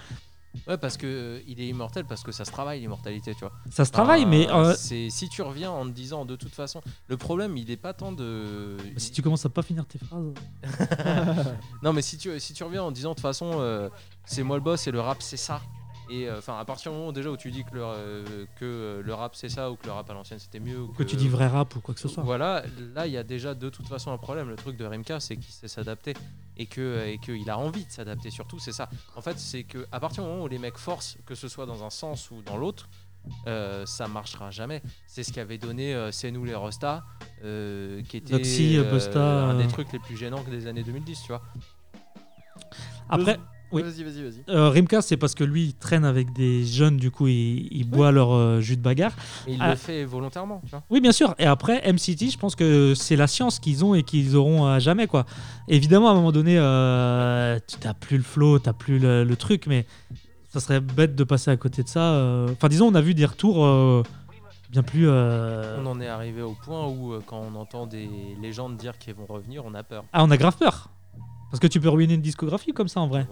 Ouais, 0.66 0.76
parce 0.78 0.96
que 0.96 1.06
euh, 1.06 1.40
il 1.46 1.60
est 1.60 1.66
immortel, 1.66 2.04
parce 2.04 2.22
que 2.22 2.32
ça 2.32 2.44
se 2.44 2.50
travaille 2.50 2.80
l'immortalité, 2.80 3.34
tu 3.34 3.40
vois. 3.40 3.52
Ça 3.70 3.84
se 3.84 3.90
travaille, 3.90 4.24
mais 4.26 4.50
euh, 4.50 4.74
c'est 4.76 5.10
si 5.10 5.28
tu 5.28 5.42
reviens 5.42 5.70
en 5.70 5.84
te 5.86 5.90
disant 5.90 6.24
de 6.24 6.36
toute 6.36 6.54
façon, 6.54 6.80
le 7.08 7.16
problème 7.16 7.56
il 7.56 7.70
est 7.70 7.76
pas 7.76 7.92
tant 7.92 8.12
de. 8.12 8.76
si 8.96 9.12
tu 9.12 9.22
commences 9.22 9.46
à 9.46 9.50
pas 9.50 9.62
finir 9.62 9.86
tes 9.86 9.98
phrases. 9.98 10.32
non, 11.82 11.92
mais 11.92 12.02
si 12.02 12.18
tu 12.18 12.38
si 12.40 12.54
tu 12.54 12.64
reviens 12.64 12.82
en 12.82 12.90
disant 12.90 13.10
de 13.10 13.14
toute 13.14 13.22
façon, 13.22 13.52
euh, 13.54 13.88
c'est 14.24 14.42
moi 14.42 14.56
le 14.56 14.62
boss 14.62 14.86
et 14.86 14.90
le 14.90 15.00
rap 15.00 15.22
c'est 15.22 15.36
ça. 15.36 15.60
Et 16.10 16.28
euh, 16.28 16.38
enfin, 16.38 16.58
à 16.58 16.64
partir 16.64 16.92
du 16.92 16.98
moment 16.98 17.12
déjà 17.12 17.30
où 17.30 17.36
tu 17.36 17.50
dis 17.50 17.64
que 17.64 17.74
le, 17.74 17.82
euh, 17.82 18.44
que 18.56 18.64
euh, 18.64 19.02
le 19.02 19.14
rap 19.14 19.34
c'est 19.34 19.48
ça 19.48 19.70
ou 19.70 19.76
que 19.76 19.86
le 19.86 19.92
rap 19.92 20.08
à 20.10 20.14
l'ancienne 20.14 20.38
c'était 20.38 20.60
mieux 20.60 20.78
ou 20.78 20.88
Que 20.88 21.02
tu 21.02 21.16
dis 21.16 21.28
vrai 21.28 21.46
rap 21.46 21.74
ou 21.76 21.80
quoi 21.80 21.94
que 21.94 22.00
ce 22.00 22.08
soit. 22.08 22.22
Voilà, 22.22 22.62
là 22.94 23.06
il 23.06 23.12
y 23.12 23.16
a 23.16 23.22
déjà 23.22 23.54
de 23.54 23.68
toute 23.68 23.88
façon 23.88 24.12
un 24.12 24.18
problème. 24.18 24.48
Le 24.48 24.56
truc 24.56 24.76
de 24.76 24.84
Rimka, 24.84 25.20
c'est 25.20 25.36
qu'il 25.36 25.52
sait 25.52 25.68
s'adapter 25.68 26.14
et 26.56 26.66
que 26.66 27.06
et 27.06 27.18
qu'il 27.18 27.48
a 27.48 27.58
envie 27.58 27.84
de 27.84 27.90
s'adapter 27.90 28.30
surtout. 28.30 28.58
C'est 28.58 28.72
ça. 28.72 28.88
En 29.16 29.20
fait, 29.20 29.38
c'est 29.38 29.64
que 29.64 29.86
à 29.92 30.00
partir 30.00 30.24
du 30.24 30.30
moment 30.30 30.44
où 30.44 30.48
les 30.48 30.58
mecs 30.58 30.78
forcent, 30.78 31.16
que 31.26 31.34
ce 31.34 31.48
soit 31.48 31.66
dans 31.66 31.84
un 31.84 31.90
sens 31.90 32.30
ou 32.30 32.42
dans 32.42 32.56
l'autre, 32.56 32.88
euh, 33.46 33.86
ça 33.86 34.08
marchera 34.08 34.50
jamais. 34.50 34.82
C'est 35.06 35.22
ce 35.22 35.32
qu'avait 35.32 35.58
donné 35.58 35.94
euh, 35.94 36.10
C'est 36.12 36.30
nous 36.30 36.44
les 36.44 36.54
Rostas, 36.54 37.02
euh, 37.42 38.02
qui 38.02 38.18
était 38.18 38.32
Doxy, 38.32 38.76
euh, 38.76 38.90
Busta, 38.90 39.44
un 39.44 39.58
des 39.58 39.66
trucs 39.66 39.92
les 39.92 39.98
plus 39.98 40.16
gênants 40.16 40.42
des 40.42 40.66
années 40.66 40.82
2010, 40.82 41.22
tu 41.22 41.28
vois. 41.28 41.42
Après, 43.08 43.38
oui. 43.74 43.82
Vas-y, 43.82 44.02
vas-y, 44.04 44.22
vas-y. 44.22 44.42
euh, 44.48 44.68
Rimka, 44.70 45.02
c'est 45.02 45.16
parce 45.16 45.34
que 45.34 45.44
lui, 45.44 45.64
il 45.64 45.74
traîne 45.74 46.04
avec 46.04 46.32
des 46.32 46.64
jeunes, 46.64 46.96
du 46.96 47.10
coup, 47.10 47.26
il, 47.28 47.68
il 47.70 47.84
boit 47.88 48.12
leur 48.12 48.32
euh, 48.32 48.60
jus 48.60 48.76
de 48.76 48.82
bagarre. 48.82 49.12
Et 49.46 49.52
il 49.54 49.58
Ah. 49.60 49.70
le 49.70 49.76
fait 49.76 50.04
volontairement, 50.04 50.60
tu 50.64 50.70
vois. 50.70 50.82
Oui, 50.90 51.00
bien 51.00 51.12
sûr. 51.12 51.34
Et 51.38 51.46
après, 51.46 51.82
MCT, 51.92 52.30
je 52.30 52.38
pense 52.38 52.54
que 52.56 52.94
c'est 52.94 53.16
la 53.16 53.26
science 53.26 53.58
qu'ils 53.58 53.84
ont 53.84 53.94
et 53.94 54.02
qu'ils 54.02 54.36
auront 54.36 54.66
à 54.66 54.78
jamais, 54.78 55.06
quoi. 55.06 55.26
Évidemment, 55.68 56.08
à 56.08 56.12
un 56.12 56.14
moment 56.14 56.32
donné, 56.32 56.56
euh, 56.58 57.58
tu 57.66 57.76
n'as 57.86 57.94
plus 57.94 58.16
le 58.16 58.22
flow, 58.22 58.58
tu 58.58 58.66
n'as 58.68 58.72
plus 58.72 58.98
le, 58.98 59.24
le 59.24 59.36
truc, 59.36 59.66
mais 59.66 59.86
ça 60.48 60.60
serait 60.60 60.80
bête 60.80 61.14
de 61.16 61.24
passer 61.24 61.50
à 61.50 61.56
côté 61.56 61.82
de 61.82 61.88
ça. 61.88 62.46
Enfin, 62.52 62.68
disons, 62.68 62.86
on 62.86 62.94
a 62.94 63.00
vu 63.00 63.14
des 63.14 63.26
retours 63.26 64.04
bien 64.70 64.82
plus. 64.82 65.06
euh, 65.08 65.78
On 65.80 65.86
en 65.86 66.00
est 66.00 66.08
arrivé 66.08 66.42
au 66.42 66.56
point 66.64 66.86
où, 66.88 67.12
euh, 67.12 67.20
quand 67.24 67.40
on 67.40 67.54
entend 67.58 67.86
des 67.86 68.08
légendes 68.42 68.76
dire 68.76 68.98
qu'ils 68.98 69.14
vont 69.14 69.26
revenir, 69.26 69.62
on 69.64 69.72
a 69.74 69.82
peur. 69.84 70.04
Ah, 70.12 70.24
on 70.24 70.30
a 70.32 70.36
grave 70.36 70.56
peur. 70.56 70.90
Parce 71.54 71.60
que 71.60 71.68
tu 71.68 71.80
peux 71.80 71.88
ruiner 71.88 72.14
une 72.14 72.20
discographie 72.20 72.72
comme 72.72 72.88
ça 72.88 72.98
en 72.98 73.06
vrai. 73.06 73.28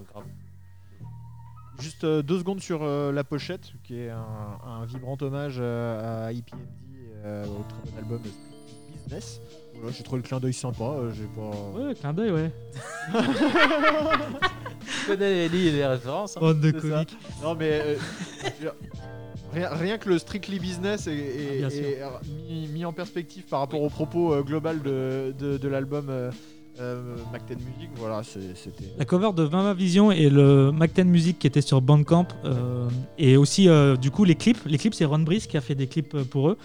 Juste 1.81 2.05
euh, 2.05 2.23
deux 2.23 2.39
secondes 2.39 2.61
sur 2.61 2.85
euh, 2.85 3.11
la 3.11 3.25
pochette, 3.25 3.73
qui 3.83 3.99
est 3.99 4.11
un, 4.11 4.25
un 4.65 4.85
vibrant 4.85 5.17
hommage 5.21 5.57
euh, 5.59 6.29
à 6.29 6.33
IPMD 6.33 6.61
euh, 7.25 7.45
au 7.47 7.65
très 7.69 7.91
bon 7.91 7.99
album 7.99 8.21
Business. 8.93 9.41
Voilà, 9.75 9.91
j'ai 9.91 10.05
trouvé 10.05 10.23
le 10.23 10.29
clin 10.29 10.39
d'œil 10.39 10.53
sympa. 10.53 10.85
euh, 10.85 11.11
j'ai 11.13 11.25
pas. 11.35 11.51
Ouais, 11.77 11.97
clin 11.97 12.13
d'œil, 12.13 12.31
ouais. 12.31 12.53
Tu 13.13 15.07
connais 15.09 15.49
les, 15.49 15.73
les 15.73 15.85
références 15.85 16.37
hein 16.37 16.41
Bande 16.43 16.61
de. 16.61 16.71
Non 17.43 17.57
mais 17.57 17.73
euh, 17.73 17.97
je 18.61 18.69
rien, 19.53 19.69
rien 19.71 19.99
que 19.99 20.09
le 20.09 20.19
strictly 20.21 20.61
business 20.61 21.09
est, 21.09 21.13
est 21.61 22.01
mis, 22.49 22.69
mis 22.69 22.85
en 22.85 22.93
perspective 22.93 23.43
par 23.47 23.59
rapport 23.59 23.83
au 23.83 23.91
propos 23.91 24.33
euh, 24.33 24.43
global 24.43 24.81
de, 24.81 25.35
de, 25.37 25.59
de 25.59 25.69
l'album 25.69 26.07
euh, 26.09 26.31
euh, 26.81 27.17
Mac 27.33 27.43
10 27.47 27.55
Music. 27.55 27.91
Voilà, 27.97 28.23
c'était. 28.23 28.85
La 28.99 29.05
cover 29.05 29.31
de 29.35 29.43
20 29.43 29.75
Vision 29.75 30.11
et 30.13 30.29
le 30.31 30.73
Mac 30.73 30.93
10 30.95 31.05
Music 31.05 31.39
qui 31.39 31.47
était 31.47 31.61
sur 31.61 31.81
Bandcamp. 31.81 32.29
euh, 32.45 32.89
et 33.19 33.37
aussi, 33.37 33.69
euh, 33.69 33.97
du 33.97 34.11
coup, 34.11 34.25
les 34.25 34.35
clips. 34.35 34.59
Les 34.67 34.79
clips, 34.79 34.95
c'est 34.95 35.05
Ron 35.05 35.21
Brice 35.21 35.47
qui 35.47 35.57
a 35.57 35.61
fait 35.61 35.75
des 35.75 35.87
clips 35.87 36.17
pour 36.25 36.49
eux. 36.51 36.59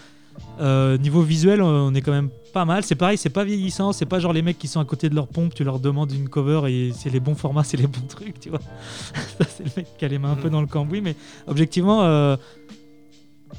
Niveau 1.00 1.22
visuel, 1.22 1.60
on 1.62 1.92
est 1.94 2.00
quand 2.00 2.12
même 2.12 2.30
pas 2.52 2.64
mal. 2.64 2.84
C'est 2.84 2.94
pareil, 2.94 3.18
c'est 3.18 3.28
pas 3.28 3.42
vieillissant. 3.44 3.92
C'est 3.92 4.06
pas 4.06 4.20
genre 4.20 4.32
les 4.32 4.42
mecs 4.42 4.58
qui 4.58 4.68
sont 4.68 4.78
à 4.80 4.84
côté 4.84 5.08
de 5.08 5.14
leur 5.16 5.26
pompe, 5.26 5.52
tu 5.54 5.64
leur 5.64 5.80
demandes 5.80 6.12
une 6.12 6.28
cover 6.28 6.62
et 6.72 6.92
c'est 6.94 7.10
les 7.10 7.18
bons 7.20 7.34
formats, 7.34 7.64
c'est 7.64 7.76
les 7.76 7.88
bons 7.88 8.06
trucs, 8.08 8.38
tu 8.38 8.50
vois. 8.50 8.60
Ça, 9.38 9.44
c'est 9.48 9.64
le 9.64 9.70
mec 9.76 9.86
qui 9.98 10.04
a 10.04 10.08
les 10.08 10.18
mains 10.18 10.30
un 10.32 10.36
peu 10.36 10.46
Mhm. 10.46 10.52
dans 10.52 10.60
le 10.60 10.66
cambouis. 10.68 11.00
Mais 11.00 11.16
objectivement, 11.48 12.02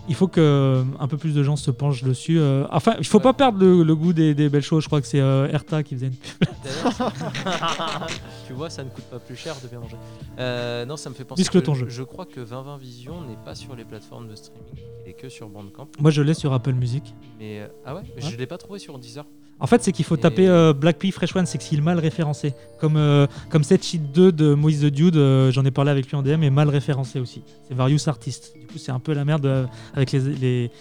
il 0.09 0.15
faut 0.15 0.27
que 0.27 0.41
euh, 0.41 0.83
un 0.99 1.07
peu 1.07 1.15
plus 1.17 1.33
de 1.33 1.41
gens 1.43 1.55
se 1.55 1.71
penchent 1.71 2.03
dessus. 2.03 2.39
euh. 2.39 2.65
Enfin, 2.71 2.95
il 2.99 3.05
faut 3.05 3.17
Ouais. 3.19 3.23
pas 3.23 3.33
perdre 3.33 3.59
le, 3.59 3.83
le 3.83 3.95
goût 3.95 4.11
des, 4.11 4.33
des 4.35 4.49
belles 4.49 4.61
choses. 4.63 4.83
Je 4.83 4.87
crois 4.89 4.99
que 4.99 5.07
c'est 5.07 5.21
euh, 5.21 5.47
Erta 5.49 5.83
qui 5.83 5.95
faisait 5.95 6.07
une 6.07 6.13
pub. 6.15 6.47
Tu 8.47 8.53
vois, 8.53 8.69
ça 8.69 8.83
ne 8.83 8.89
coûte 8.89 9.03
pas 9.05 9.19
plus 9.19 9.35
cher 9.35 9.55
de 9.63 9.67
bien 9.67 9.79
manger. 9.79 9.95
Euh, 10.39 10.85
non, 10.85 10.97
ça 10.97 11.09
me 11.09 11.15
fait 11.15 11.23
penser. 11.23 11.43
Que 11.43 11.59
ton 11.59 11.73
je, 11.75 11.85
jeu. 11.85 11.89
je 11.89 12.03
crois 12.03 12.25
que 12.25 12.39
2020 12.41 12.77
Vision 12.77 13.21
n'est 13.21 13.37
pas 13.45 13.55
sur 13.55 13.75
les 13.75 13.85
plateformes 13.85 14.27
de 14.27 14.35
streaming, 14.35 14.65
il 15.05 15.09
est 15.11 15.13
que 15.13 15.29
sur 15.29 15.47
Bandcamp. 15.49 15.87
Moi, 15.99 16.11
je 16.11 16.21
l'ai 16.21 16.33
sur 16.33 16.51
Apple 16.53 16.73
Music. 16.73 17.13
Mais 17.39 17.61
euh, 17.61 17.67
ah 17.85 17.95
ouais, 17.95 18.01
je 18.17 18.35
l'ai 18.35 18.47
pas 18.47 18.57
trouvé 18.57 18.79
sur 18.79 18.97
Deezer. 18.99 19.25
En 19.61 19.67
fait, 19.67 19.83
c'est 19.83 19.91
qu'il 19.91 20.05
faut 20.05 20.15
taper 20.17 20.47
euh, 20.47 20.73
Black 20.73 20.97
Pea 20.99 21.11
Fresh 21.11 21.35
One, 21.35 21.45
c'est 21.45 21.57
que 21.57 21.63
s'il 21.63 21.79
est 21.79 21.81
mal 21.81 21.99
référencé. 21.99 22.53
Comme, 22.79 22.95
euh, 22.95 23.27
comme 23.49 23.63
cette 23.63 23.83
sheet 23.83 23.97
2 24.13 24.31
de 24.31 24.53
Moïse 24.53 24.81
the 24.81 24.85
Dude, 24.85 25.17
euh, 25.17 25.51
j'en 25.51 25.65
ai 25.65 25.71
parlé 25.71 25.91
avec 25.91 26.07
lui 26.07 26.15
en 26.15 26.21
DM, 26.23 26.43
est 26.43 26.49
mal 26.49 26.69
référencé 26.69 27.19
aussi. 27.19 27.43
C'est 27.67 27.73
Various 27.73 28.07
Artists. 28.07 28.53
Du 28.57 28.67
coup, 28.67 28.77
c'est 28.77 28.91
un 28.91 28.99
peu 28.99 29.13
la 29.13 29.25
merde 29.25 29.45
euh, 29.45 29.65
avec 29.93 30.11
les. 30.13 30.19
les- 30.19 30.71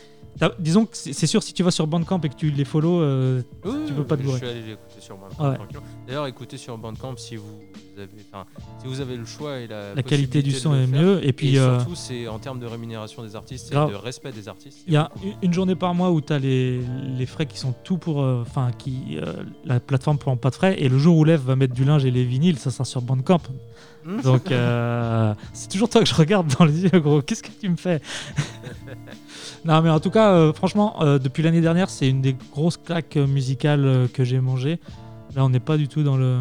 Disons 0.61 0.85
que 0.87 0.91
c'est 0.97 1.27
sûr, 1.27 1.43
si 1.43 1.53
tu 1.53 1.65
vas 1.65 1.73
sur 1.73 1.89
Bandcamp 1.89 2.21
et 2.23 2.29
que 2.29 2.37
tu 2.37 2.51
les 2.53 2.65
follow, 2.65 3.01
Oui, 3.65 3.73
Tu 3.89 3.93
peux 3.93 4.05
pas 4.05 4.17
te 4.17 4.23
je 4.23 4.27
bourrer. 4.27 4.39
suis 4.39 4.47
allé 4.47 4.61
l'écouter 4.61 5.01
sur 5.01 5.17
Bandcamp. 5.17 5.51
Ouais. 5.51 5.57
D'ailleurs, 6.07 6.27
écoutez 6.29 6.57
sur 6.57 6.79
Bandcamp 6.79 7.17
si 7.17 7.35
vous 7.35 7.59
avez, 7.99 8.09
si 8.81 8.87
vous 8.87 9.01
avez 9.01 9.17
le 9.17 9.25
choix 9.25 9.59
et 9.59 9.67
la, 9.67 9.95
la 9.95 10.03
qualité 10.03 10.43
du 10.43 10.53
son 10.53 10.75
est 10.75 10.87
faire. 10.87 11.01
mieux. 11.01 11.27
Et 11.27 11.33
puis, 11.33 11.55
et 11.55 11.59
euh, 11.59 11.79
surtout, 11.79 11.95
c'est 11.95 12.29
en 12.29 12.39
termes 12.39 12.59
de 12.61 12.67
rémunération 12.67 13.23
des 13.23 13.37
artistes 13.37 13.69
et 13.71 13.75
Grave. 13.75 13.91
de 13.91 13.97
respect 13.97 14.33
des 14.33 14.49
artistes. 14.49 14.79
il 14.87 14.93
y 14.95 14.97
a 14.97 15.11
une- 15.43 15.53
journée 15.53 15.75
par 15.75 15.95
mois 15.95 16.11
où 16.11 16.21
tu 16.21 16.33
as 16.33 16.39
les, 16.39 16.81
les 17.17 17.27
frais 17.27 17.47
qui 17.47 17.59
sont 17.59 17.75
tout 17.85 17.99
pour. 17.99 18.23
euh, 18.23 18.43
Enfin, 18.43 18.71
qui 18.79 19.19
euh, 19.21 19.33
la 19.65 19.81
plateforme 19.81 20.19
prend 20.19 20.37
pas 20.37 20.51
de 20.51 20.55
frais. 20.55 20.77
Et 20.81 20.89
le 20.89 20.99
jour 20.99 21.17
où 21.17 21.25
Lev 21.25 21.41
va 21.41 21.57
mettre 21.57 21.75
du 21.75 21.85
linge 21.85 22.05
et 22.05 22.11
les 22.11 22.25
vinyles, 22.25 22.59
ça 22.59 22.71
sera 22.71 22.85
sur 22.85 23.03
Bandcamp. 23.03 23.41
mieux. 24.05 24.23
Donc, 24.23 24.51
euh, 24.53 25.35
c'est 25.53 25.69
toujours 25.71 25.89
toi 25.89 26.01
que 26.03 26.09
je 26.09 26.15
regarde 26.15 26.53
dans 26.59 26.65
les 26.65 26.85
yeux, 26.85 27.01
gros. 27.01 27.21
Qu'est-ce 27.23 27.43
que 27.43 27.51
tu 27.61 27.69
me 27.69 27.77
fais? 27.77 28.01
Non, 29.65 29.83
mais 29.83 29.91
en 29.91 30.01
tout 30.01 30.11
cas, 30.11 30.33
euh, 30.33 30.53
franchement, 30.53 31.03
euh, 31.03 31.19
depuis 31.19 31.43
l'année 31.43 31.61
dernière, 31.61 31.91
c'est 31.91 32.09
une 32.09 32.23
des 32.23 32.37
grosses 32.53 32.77
claques 32.77 33.17
euh, 33.17 33.27
musicales 33.27 33.85
euh, 33.85 34.07
que 34.09 34.25
j'ai 34.25 34.41
mangées. 34.41 34.79
Là, 35.35 35.45
on 35.45 35.51
n'est 35.51 35.61
pas 35.61 35.77
du 35.77 35.89
tout 35.89 36.03
dans 36.03 36.17
le. 36.17 36.39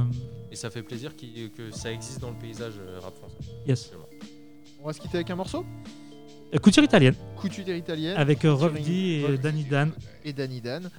Et 0.52 0.56
ça 0.56 0.70
fait 0.70 0.82
plaisir 0.84 1.12
que 1.16 1.72
ça 1.72 1.92
existe 1.92 2.20
dans 2.20 2.30
le 2.32 2.38
paysage 2.38 2.74
euh, 2.80 3.00
rap 3.00 3.16
français. 3.16 3.36
Yes. 3.68 3.92
On 4.82 4.88
va 4.88 4.94
se 4.94 5.02
quitter 5.02 5.18
avec 5.18 5.30
un 5.30 5.36
morceau. 5.36 5.66
Euh, 6.54 6.60
Couture 6.60 6.84
italienne, 6.84 7.16
Couture 7.36 7.68
italienne. 7.68 8.16
avec 8.16 8.46
euh, 8.46 8.54
Ruffdy 8.54 9.26
et 9.28 9.38
Danny 9.38 9.66
Dan. 9.66 9.92
et 10.24 10.32
Danny 10.32 10.62
Dan. 10.62 10.90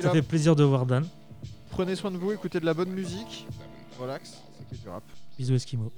Ça 0.00 0.10
fait 0.10 0.22
plaisir 0.22 0.56
de 0.56 0.64
voir 0.64 0.86
Dan. 0.86 1.06
Prenez 1.70 1.96
soin 1.96 2.10
de 2.10 2.16
vous, 2.16 2.32
écoutez 2.32 2.60
de 2.60 2.64
la 2.64 2.72
bonne 2.72 2.90
musique. 2.90 3.46
Relax, 4.00 4.38
c'est 4.70 4.80
du 4.80 4.88
rap. 4.88 5.02
Bisous, 5.38 5.54
Eskimo. 5.54 5.92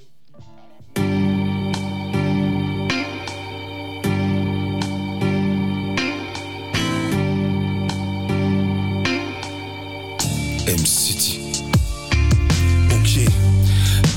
M-City. 10.66 11.35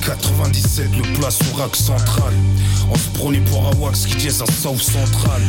Ok. 0.09 0.19
97, 0.19 0.89
le 0.97 1.03
plat 1.17 1.29
sur 1.29 1.57
rack 1.57 1.75
central. 1.75 2.33
On 2.91 2.95
se 2.95 3.09
prenait 3.09 3.41
pour 3.41 3.67
un 3.67 3.75
wax 3.77 4.05
qui 4.07 4.15
disait 4.15 4.41
à 4.41 4.51
South 4.51 4.81
Central. 4.81 5.41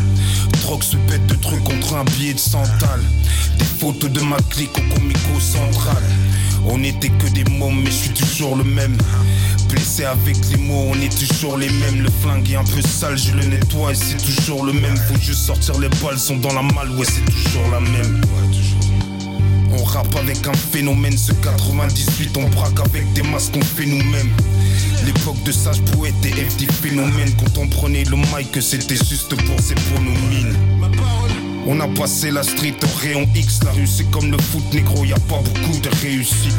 Drogue 0.62 0.82
se 0.82 0.96
bête 0.96 1.26
de 1.26 1.34
trucs 1.34 1.64
contre 1.64 1.94
un 1.94 2.04
billet 2.04 2.34
de 2.34 2.38
santal. 2.38 3.00
Des 3.58 3.64
photos 3.64 4.10
de 4.10 4.20
ma 4.20 4.36
clique 4.50 4.76
au 4.76 4.94
comico 4.94 5.40
central. 5.40 6.02
On 6.66 6.82
était 6.82 7.08
que 7.08 7.28
des 7.28 7.44
mômes, 7.44 7.80
mais 7.82 7.90
je 7.90 7.96
suis 7.96 8.10
toujours 8.10 8.56
le 8.56 8.64
même. 8.64 8.98
Blessé 9.68 10.04
avec 10.04 10.36
les 10.50 10.58
mots, 10.58 10.90
on 10.90 11.00
est 11.00 11.16
toujours 11.16 11.56
les 11.56 11.70
mêmes. 11.70 12.02
Le 12.02 12.10
flingue 12.22 12.50
est 12.50 12.56
un 12.56 12.64
peu 12.64 12.82
sale, 12.82 13.16
je 13.16 13.32
le 13.32 13.44
nettoie 13.44 13.92
et 13.92 13.94
c'est 13.94 14.18
toujours 14.18 14.64
le 14.64 14.74
même. 14.74 14.96
Faut 14.96 15.20
juste 15.20 15.40
sortir 15.40 15.78
les 15.78 15.88
balles, 15.88 16.18
sont 16.18 16.36
dans 16.36 16.52
la 16.52 16.62
malle, 16.62 16.90
ouais, 16.90 17.06
c'est 17.06 17.24
toujours 17.24 17.70
la 17.70 17.80
même. 17.80 18.20
On 19.72 19.84
rappe 19.84 20.14
avec 20.16 20.46
un 20.46 20.52
phénomène, 20.52 21.16
ce 21.16 21.32
98, 21.32 22.36
on 22.36 22.48
braque 22.48 22.80
avec 22.80 23.12
des 23.12 23.22
masques 23.22 23.52
qu'on 23.52 23.62
fait 23.62 23.86
nous-mêmes. 23.86 24.30
L'époque 25.04 25.42
de 25.44 25.52
sage 25.52 25.80
poète 25.82 26.14
et 26.24 26.30
FD 26.30 26.70
phénomène, 26.70 27.30
quand 27.38 27.60
on 27.60 27.68
prenait 27.68 28.04
le 28.04 28.16
mic, 28.16 28.60
c'était 28.60 28.96
juste 28.96 29.34
pour 29.34 29.60
ses 29.60 29.74
mines. 30.28 30.56
On 31.66 31.78
a 31.80 31.88
passé 31.88 32.30
la 32.30 32.42
street 32.42 32.74
au 32.82 32.98
rayon 33.00 33.28
X, 33.34 33.60
la 33.64 33.70
rue 33.72 33.86
c'est 33.86 34.10
comme 34.10 34.30
le 34.30 34.38
foot 34.38 34.64
négro, 34.72 35.04
y 35.04 35.12
a 35.12 35.18
pas 35.28 35.38
beaucoup 35.38 35.78
de 35.78 35.88
réussite. 36.02 36.56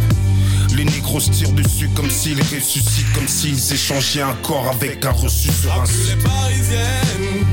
Les 0.76 0.86
négros 0.86 1.19
se 1.19 1.32
tirent 1.32 1.52
dessus 1.52 1.89
comme 1.95 2.10
s'ils 2.10 2.39
ressuscitent, 2.39 3.12
comme 3.13 3.28
s'ils 3.28 3.74
échangeaient 3.74 4.21
un 4.21 4.36
corps 4.41 4.69
avec 4.69 5.04
un 5.06 5.12
reçu 5.12 5.52
sur 5.52 5.82
un 5.82 5.86
site. 5.86 6.15
les 6.15 6.24
parisiennes, 6.24 7.45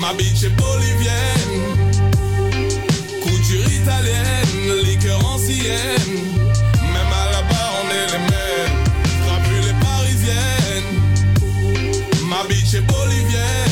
ma 0.00 0.12
bitch 0.12 0.44
est 0.44 0.50
bolivienne. 0.50 1.75
Couture 3.26 3.68
italienne, 3.72 4.84
liqueur 4.84 5.24
ancienne. 5.26 6.14
Même 6.94 7.12
à 7.12 7.32
la 7.32 7.42
barre, 7.42 7.74
on 7.82 7.88
est 7.90 8.06
les 8.12 8.22
mêmes. 8.30 8.78
Plus 9.44 9.60
les 9.60 9.76
parisiennes, 9.84 10.92
ma 12.28 12.44
bitch 12.48 12.74
est 12.74 12.80
bolivienne. 12.80 13.65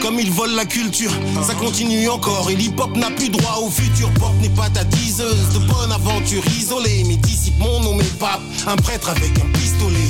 Comme 0.00 0.18
ils 0.18 0.30
volent 0.30 0.54
la 0.54 0.64
culture. 0.64 1.12
Ça 1.46 1.54
continue 1.54 2.08
encore 2.08 2.50
et 2.50 2.54
l'hip-hop 2.54 2.96
n'a 2.96 3.10
plus 3.10 3.28
droit 3.28 3.58
au 3.62 3.70
futur. 3.70 4.10
Porte 4.14 4.34
n'est 4.40 4.48
pas 4.50 4.68
ta 4.70 4.84
diseuse 4.84 5.48
de 5.54 5.58
bonne 5.60 5.92
aventure 5.92 6.42
isolée. 6.58 7.04
Mais 7.06 7.16
dissipe 7.16 7.58
mon 7.58 7.80
nom, 7.80 7.94
mes 7.94 8.04
papes, 8.04 8.40
un 8.66 8.76
prêtre 8.76 9.08
avec 9.08 9.38
un 9.38 9.46
pistolet. 9.58 10.03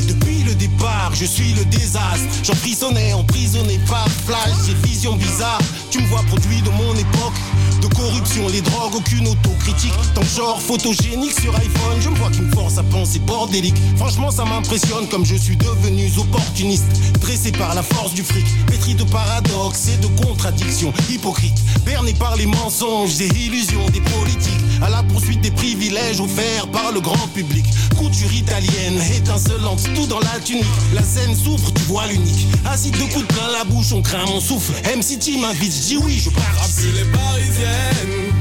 Je 1.14 1.26
suis 1.26 1.52
le 1.52 1.64
désastre. 1.66 2.26
J'emprisonnais, 2.42 3.12
emprisonné 3.12 3.78
par 3.88 4.06
flash. 4.26 4.66
J'ai 4.66 4.74
vision 4.88 5.14
bizarre, 5.14 5.60
tu 5.90 6.00
me 6.00 6.06
vois 6.08 6.22
produit 6.22 6.60
de 6.60 6.70
mon 6.70 6.92
époque. 6.94 7.34
De 7.80 7.86
corruption, 7.94 8.48
les 8.48 8.60
drogues, 8.62 8.96
aucune 8.96 9.28
autocritique. 9.28 9.92
Que 10.14 10.24
genre 10.24 10.60
photogénique 10.60 11.38
sur 11.38 11.54
iPhone, 11.54 12.00
je 12.00 12.08
me 12.08 12.16
vois 12.16 12.30
qui 12.30 12.40
me 12.40 12.50
force 12.52 12.78
à 12.78 12.82
penser 12.82 13.20
bordélique. 13.20 13.76
Franchement, 13.96 14.30
ça 14.30 14.44
m'impressionne 14.44 15.06
comme 15.08 15.24
je 15.24 15.36
suis 15.36 15.56
devenu 15.56 16.10
opportuniste. 16.18 16.86
Dressé 17.20 17.52
par 17.52 17.74
la 17.74 17.82
force 17.82 18.12
du 18.12 18.24
fric, 18.24 18.46
pétri 18.66 18.94
de 18.94 19.04
paradoxes 19.04 19.88
et 19.88 19.96
de 19.98 20.08
contradictions. 20.24 20.92
Hypocrite, 21.10 21.58
berné 21.84 22.12
par 22.14 22.36
les 22.36 22.46
mensonges 22.46 23.20
et 23.20 23.28
illusions 23.28 23.88
des 23.90 24.00
politiques. 24.00 24.60
À 24.82 24.90
la 24.90 25.02
poursuite 25.04 25.40
des 25.40 25.52
privilèges 25.52 26.20
offerts 26.20 26.66
par 26.72 26.90
le 26.90 27.00
grand 27.00 27.28
public. 27.28 27.64
Couture 27.96 28.32
italienne, 28.32 29.00
étincelante, 29.16 29.88
tout 29.94 30.06
dans 30.06 30.20
la 30.20 30.40
tunique. 30.44 30.64
La 30.92 31.02
scène 31.02 31.34
souffre, 31.34 31.72
tu 31.72 31.82
vois 31.82 32.06
l'unique. 32.06 32.46
Assis 32.64 32.90
deux 32.90 33.06
coups 33.06 33.26
de 33.26 33.52
la 33.52 33.64
bouche, 33.64 33.92
on 33.92 34.02
craint 34.02 34.24
mon 34.26 34.40
souffle. 34.40 34.72
MCT 34.96 35.38
m'invite, 35.40 35.72
je 35.74 35.80
dis 35.80 35.96
oui, 35.96 36.18
je 36.18 36.30
participe. 36.30 36.76
Plus 36.76 36.92
les 36.92 37.10
parisiennes, 37.10 38.32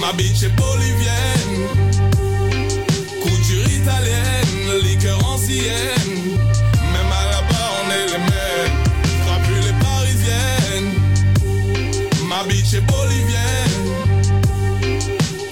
ma 0.00 0.12
bitch 0.12 0.42
est 0.42 0.48
bolivienne. 0.56 1.68
Couture 3.22 3.70
italienne, 3.70 4.82
liqueur 4.82 5.18
ancienne. 5.28 6.38
Même 6.92 7.12
à 7.12 7.24
la 7.30 7.42
barre, 7.48 7.74
on 7.84 7.90
est 7.90 8.06
les 8.06 8.18
mêmes. 8.18 8.78
Plus 9.44 9.60
les 9.60 9.76
parisiennes, 9.78 10.92
ma 12.28 12.44
bitch 12.44 12.74
est 12.74 12.80
bolivienne. 12.80 13.86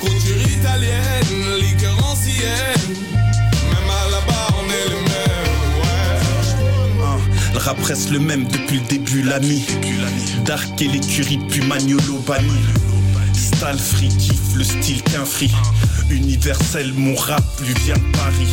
Couture 0.01 0.43
italienne. 0.59 1.68
Rap 7.69 7.85
reste 7.85 8.11
le 8.11 8.19
même 8.19 8.45
depuis 8.45 8.79
le 8.79 8.87
début, 8.87 9.23
l'ami. 9.23 9.63
Dark 10.47 10.81
et 10.81 10.89
l'écurie, 10.89 11.39
puis 11.51 11.61
Magnolo 11.67 12.19
banni. 12.27 12.49
Stal 13.35 13.79
free, 13.79 14.09
kiff 14.09 14.55
le 14.57 14.65
style 14.65 15.03
qu'un 15.03 15.27
free. 15.27 15.51
Universel, 16.09 16.95
mon 16.97 17.15
rap 17.15 17.45
lui 17.61 17.75
vient 17.85 17.97
de 17.97 18.17
Paris. 18.17 18.49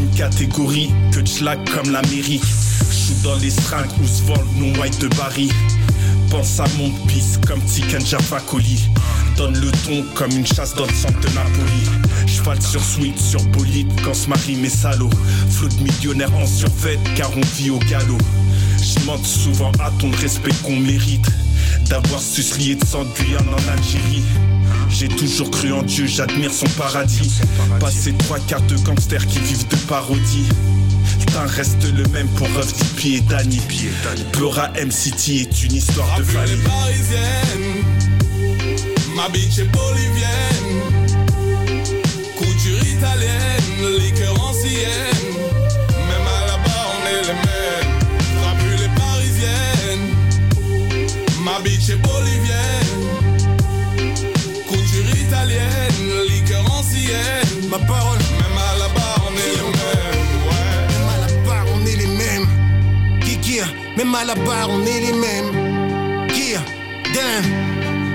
Une 0.00 0.10
catégorie 0.16 0.90
que 1.12 1.20
de 1.20 1.28
schlag 1.28 1.60
comme 1.70 1.92
l'Amérique. 1.92 2.42
J'suis 2.90 3.14
dans 3.22 3.36
les 3.36 3.50
seringues 3.50 3.86
où 4.02 4.06
se 4.06 4.22
non 4.58 4.80
white 4.80 5.00
de 5.00 5.06
Barry. 5.14 5.48
Pense 6.30 6.60
à 6.60 6.64
mon 6.78 6.90
pisse 7.06 7.38
comme 7.46 7.60
Tiken 7.64 8.04
Java 8.04 8.40
Coli. 8.40 8.88
Donne 9.36 9.58
le 9.58 9.70
ton 9.84 10.04
comme 10.14 10.30
une 10.30 10.46
chasse 10.46 10.74
dans 10.74 10.86
le 10.86 10.94
centre 10.94 11.20
de 11.20 11.28
Napoli. 11.34 11.90
Cheval 12.26 12.62
sur 12.62 12.82
suite, 12.82 13.18
sur 13.18 13.42
bolide 13.46 13.90
quand 14.04 14.14
se 14.14 14.28
marient 14.28 14.56
mes 14.56 14.68
salauds. 14.68 15.10
Flot 15.50 15.68
de 15.68 15.82
millionnaires 15.82 16.34
en 16.34 16.46
survêt 16.46 16.98
car 17.16 17.30
on 17.36 17.40
vit 17.56 17.70
au 17.70 17.78
galop. 17.78 18.18
Je 18.80 19.26
souvent 19.26 19.72
à 19.80 19.90
ton 19.98 20.10
respect 20.10 20.54
qu'on 20.62 20.76
mérite 20.76 21.26
D'avoir 21.88 22.20
su 22.20 22.42
de 22.74 22.84
sang 22.84 23.00
en 23.02 23.72
Algérie 23.72 24.22
J'ai 24.88 25.08
toujours 25.08 25.50
cru 25.50 25.72
en 25.72 25.82
Dieu, 25.82 26.06
j'admire 26.06 26.52
son 26.52 26.66
paradis 26.78 27.40
Passer 27.78 28.14
trois 28.14 28.38
quarts 28.38 28.62
de 28.62 28.76
gangsters 28.78 29.26
qui 29.26 29.38
vivent 29.40 29.68
de 29.68 29.76
parodie 29.86 30.46
Putain 31.20 31.46
reste 31.46 31.84
le 31.92 32.04
même 32.08 32.28
pour 32.28 32.48
Ruff, 32.48 32.72
Dippy 32.74 33.16
et 33.16 33.20
Danny 33.20 33.60
Pleura 34.32 34.70
M-City 34.76 35.40
est 35.40 35.62
une 35.62 35.74
histoire 35.74 36.18
de 36.18 36.24
famille 36.24 36.56
les 36.56 36.62
parisiennes, 36.62 37.84
ma 39.14 39.28
bitch 39.28 39.58
est 39.58 39.64
bolivienne. 39.64 40.99
Même 64.10 64.20
à 64.20 64.24
la 64.24 64.34
barre, 64.34 64.68
on 64.70 64.82
est 64.84 65.00
les 65.00 65.12
mêmes. 65.12 66.28
Gear, 66.28 66.62
damn, 67.14 67.44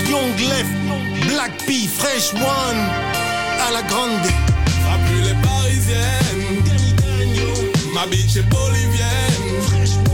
Young 0.09 0.39
Left, 0.39 1.29
Black 1.29 1.51
P, 1.65 1.87
Fresh 1.87 2.33
One, 2.33 2.81
à 3.67 3.71
la 3.71 3.81
grande. 3.83 4.11
Rappelle 4.87 5.23
les 5.23 5.35
parisiennes, 5.47 6.63
ma 7.93 8.05
bitch 8.07 8.37
est 8.37 8.49
bolivienne. 8.49 10.04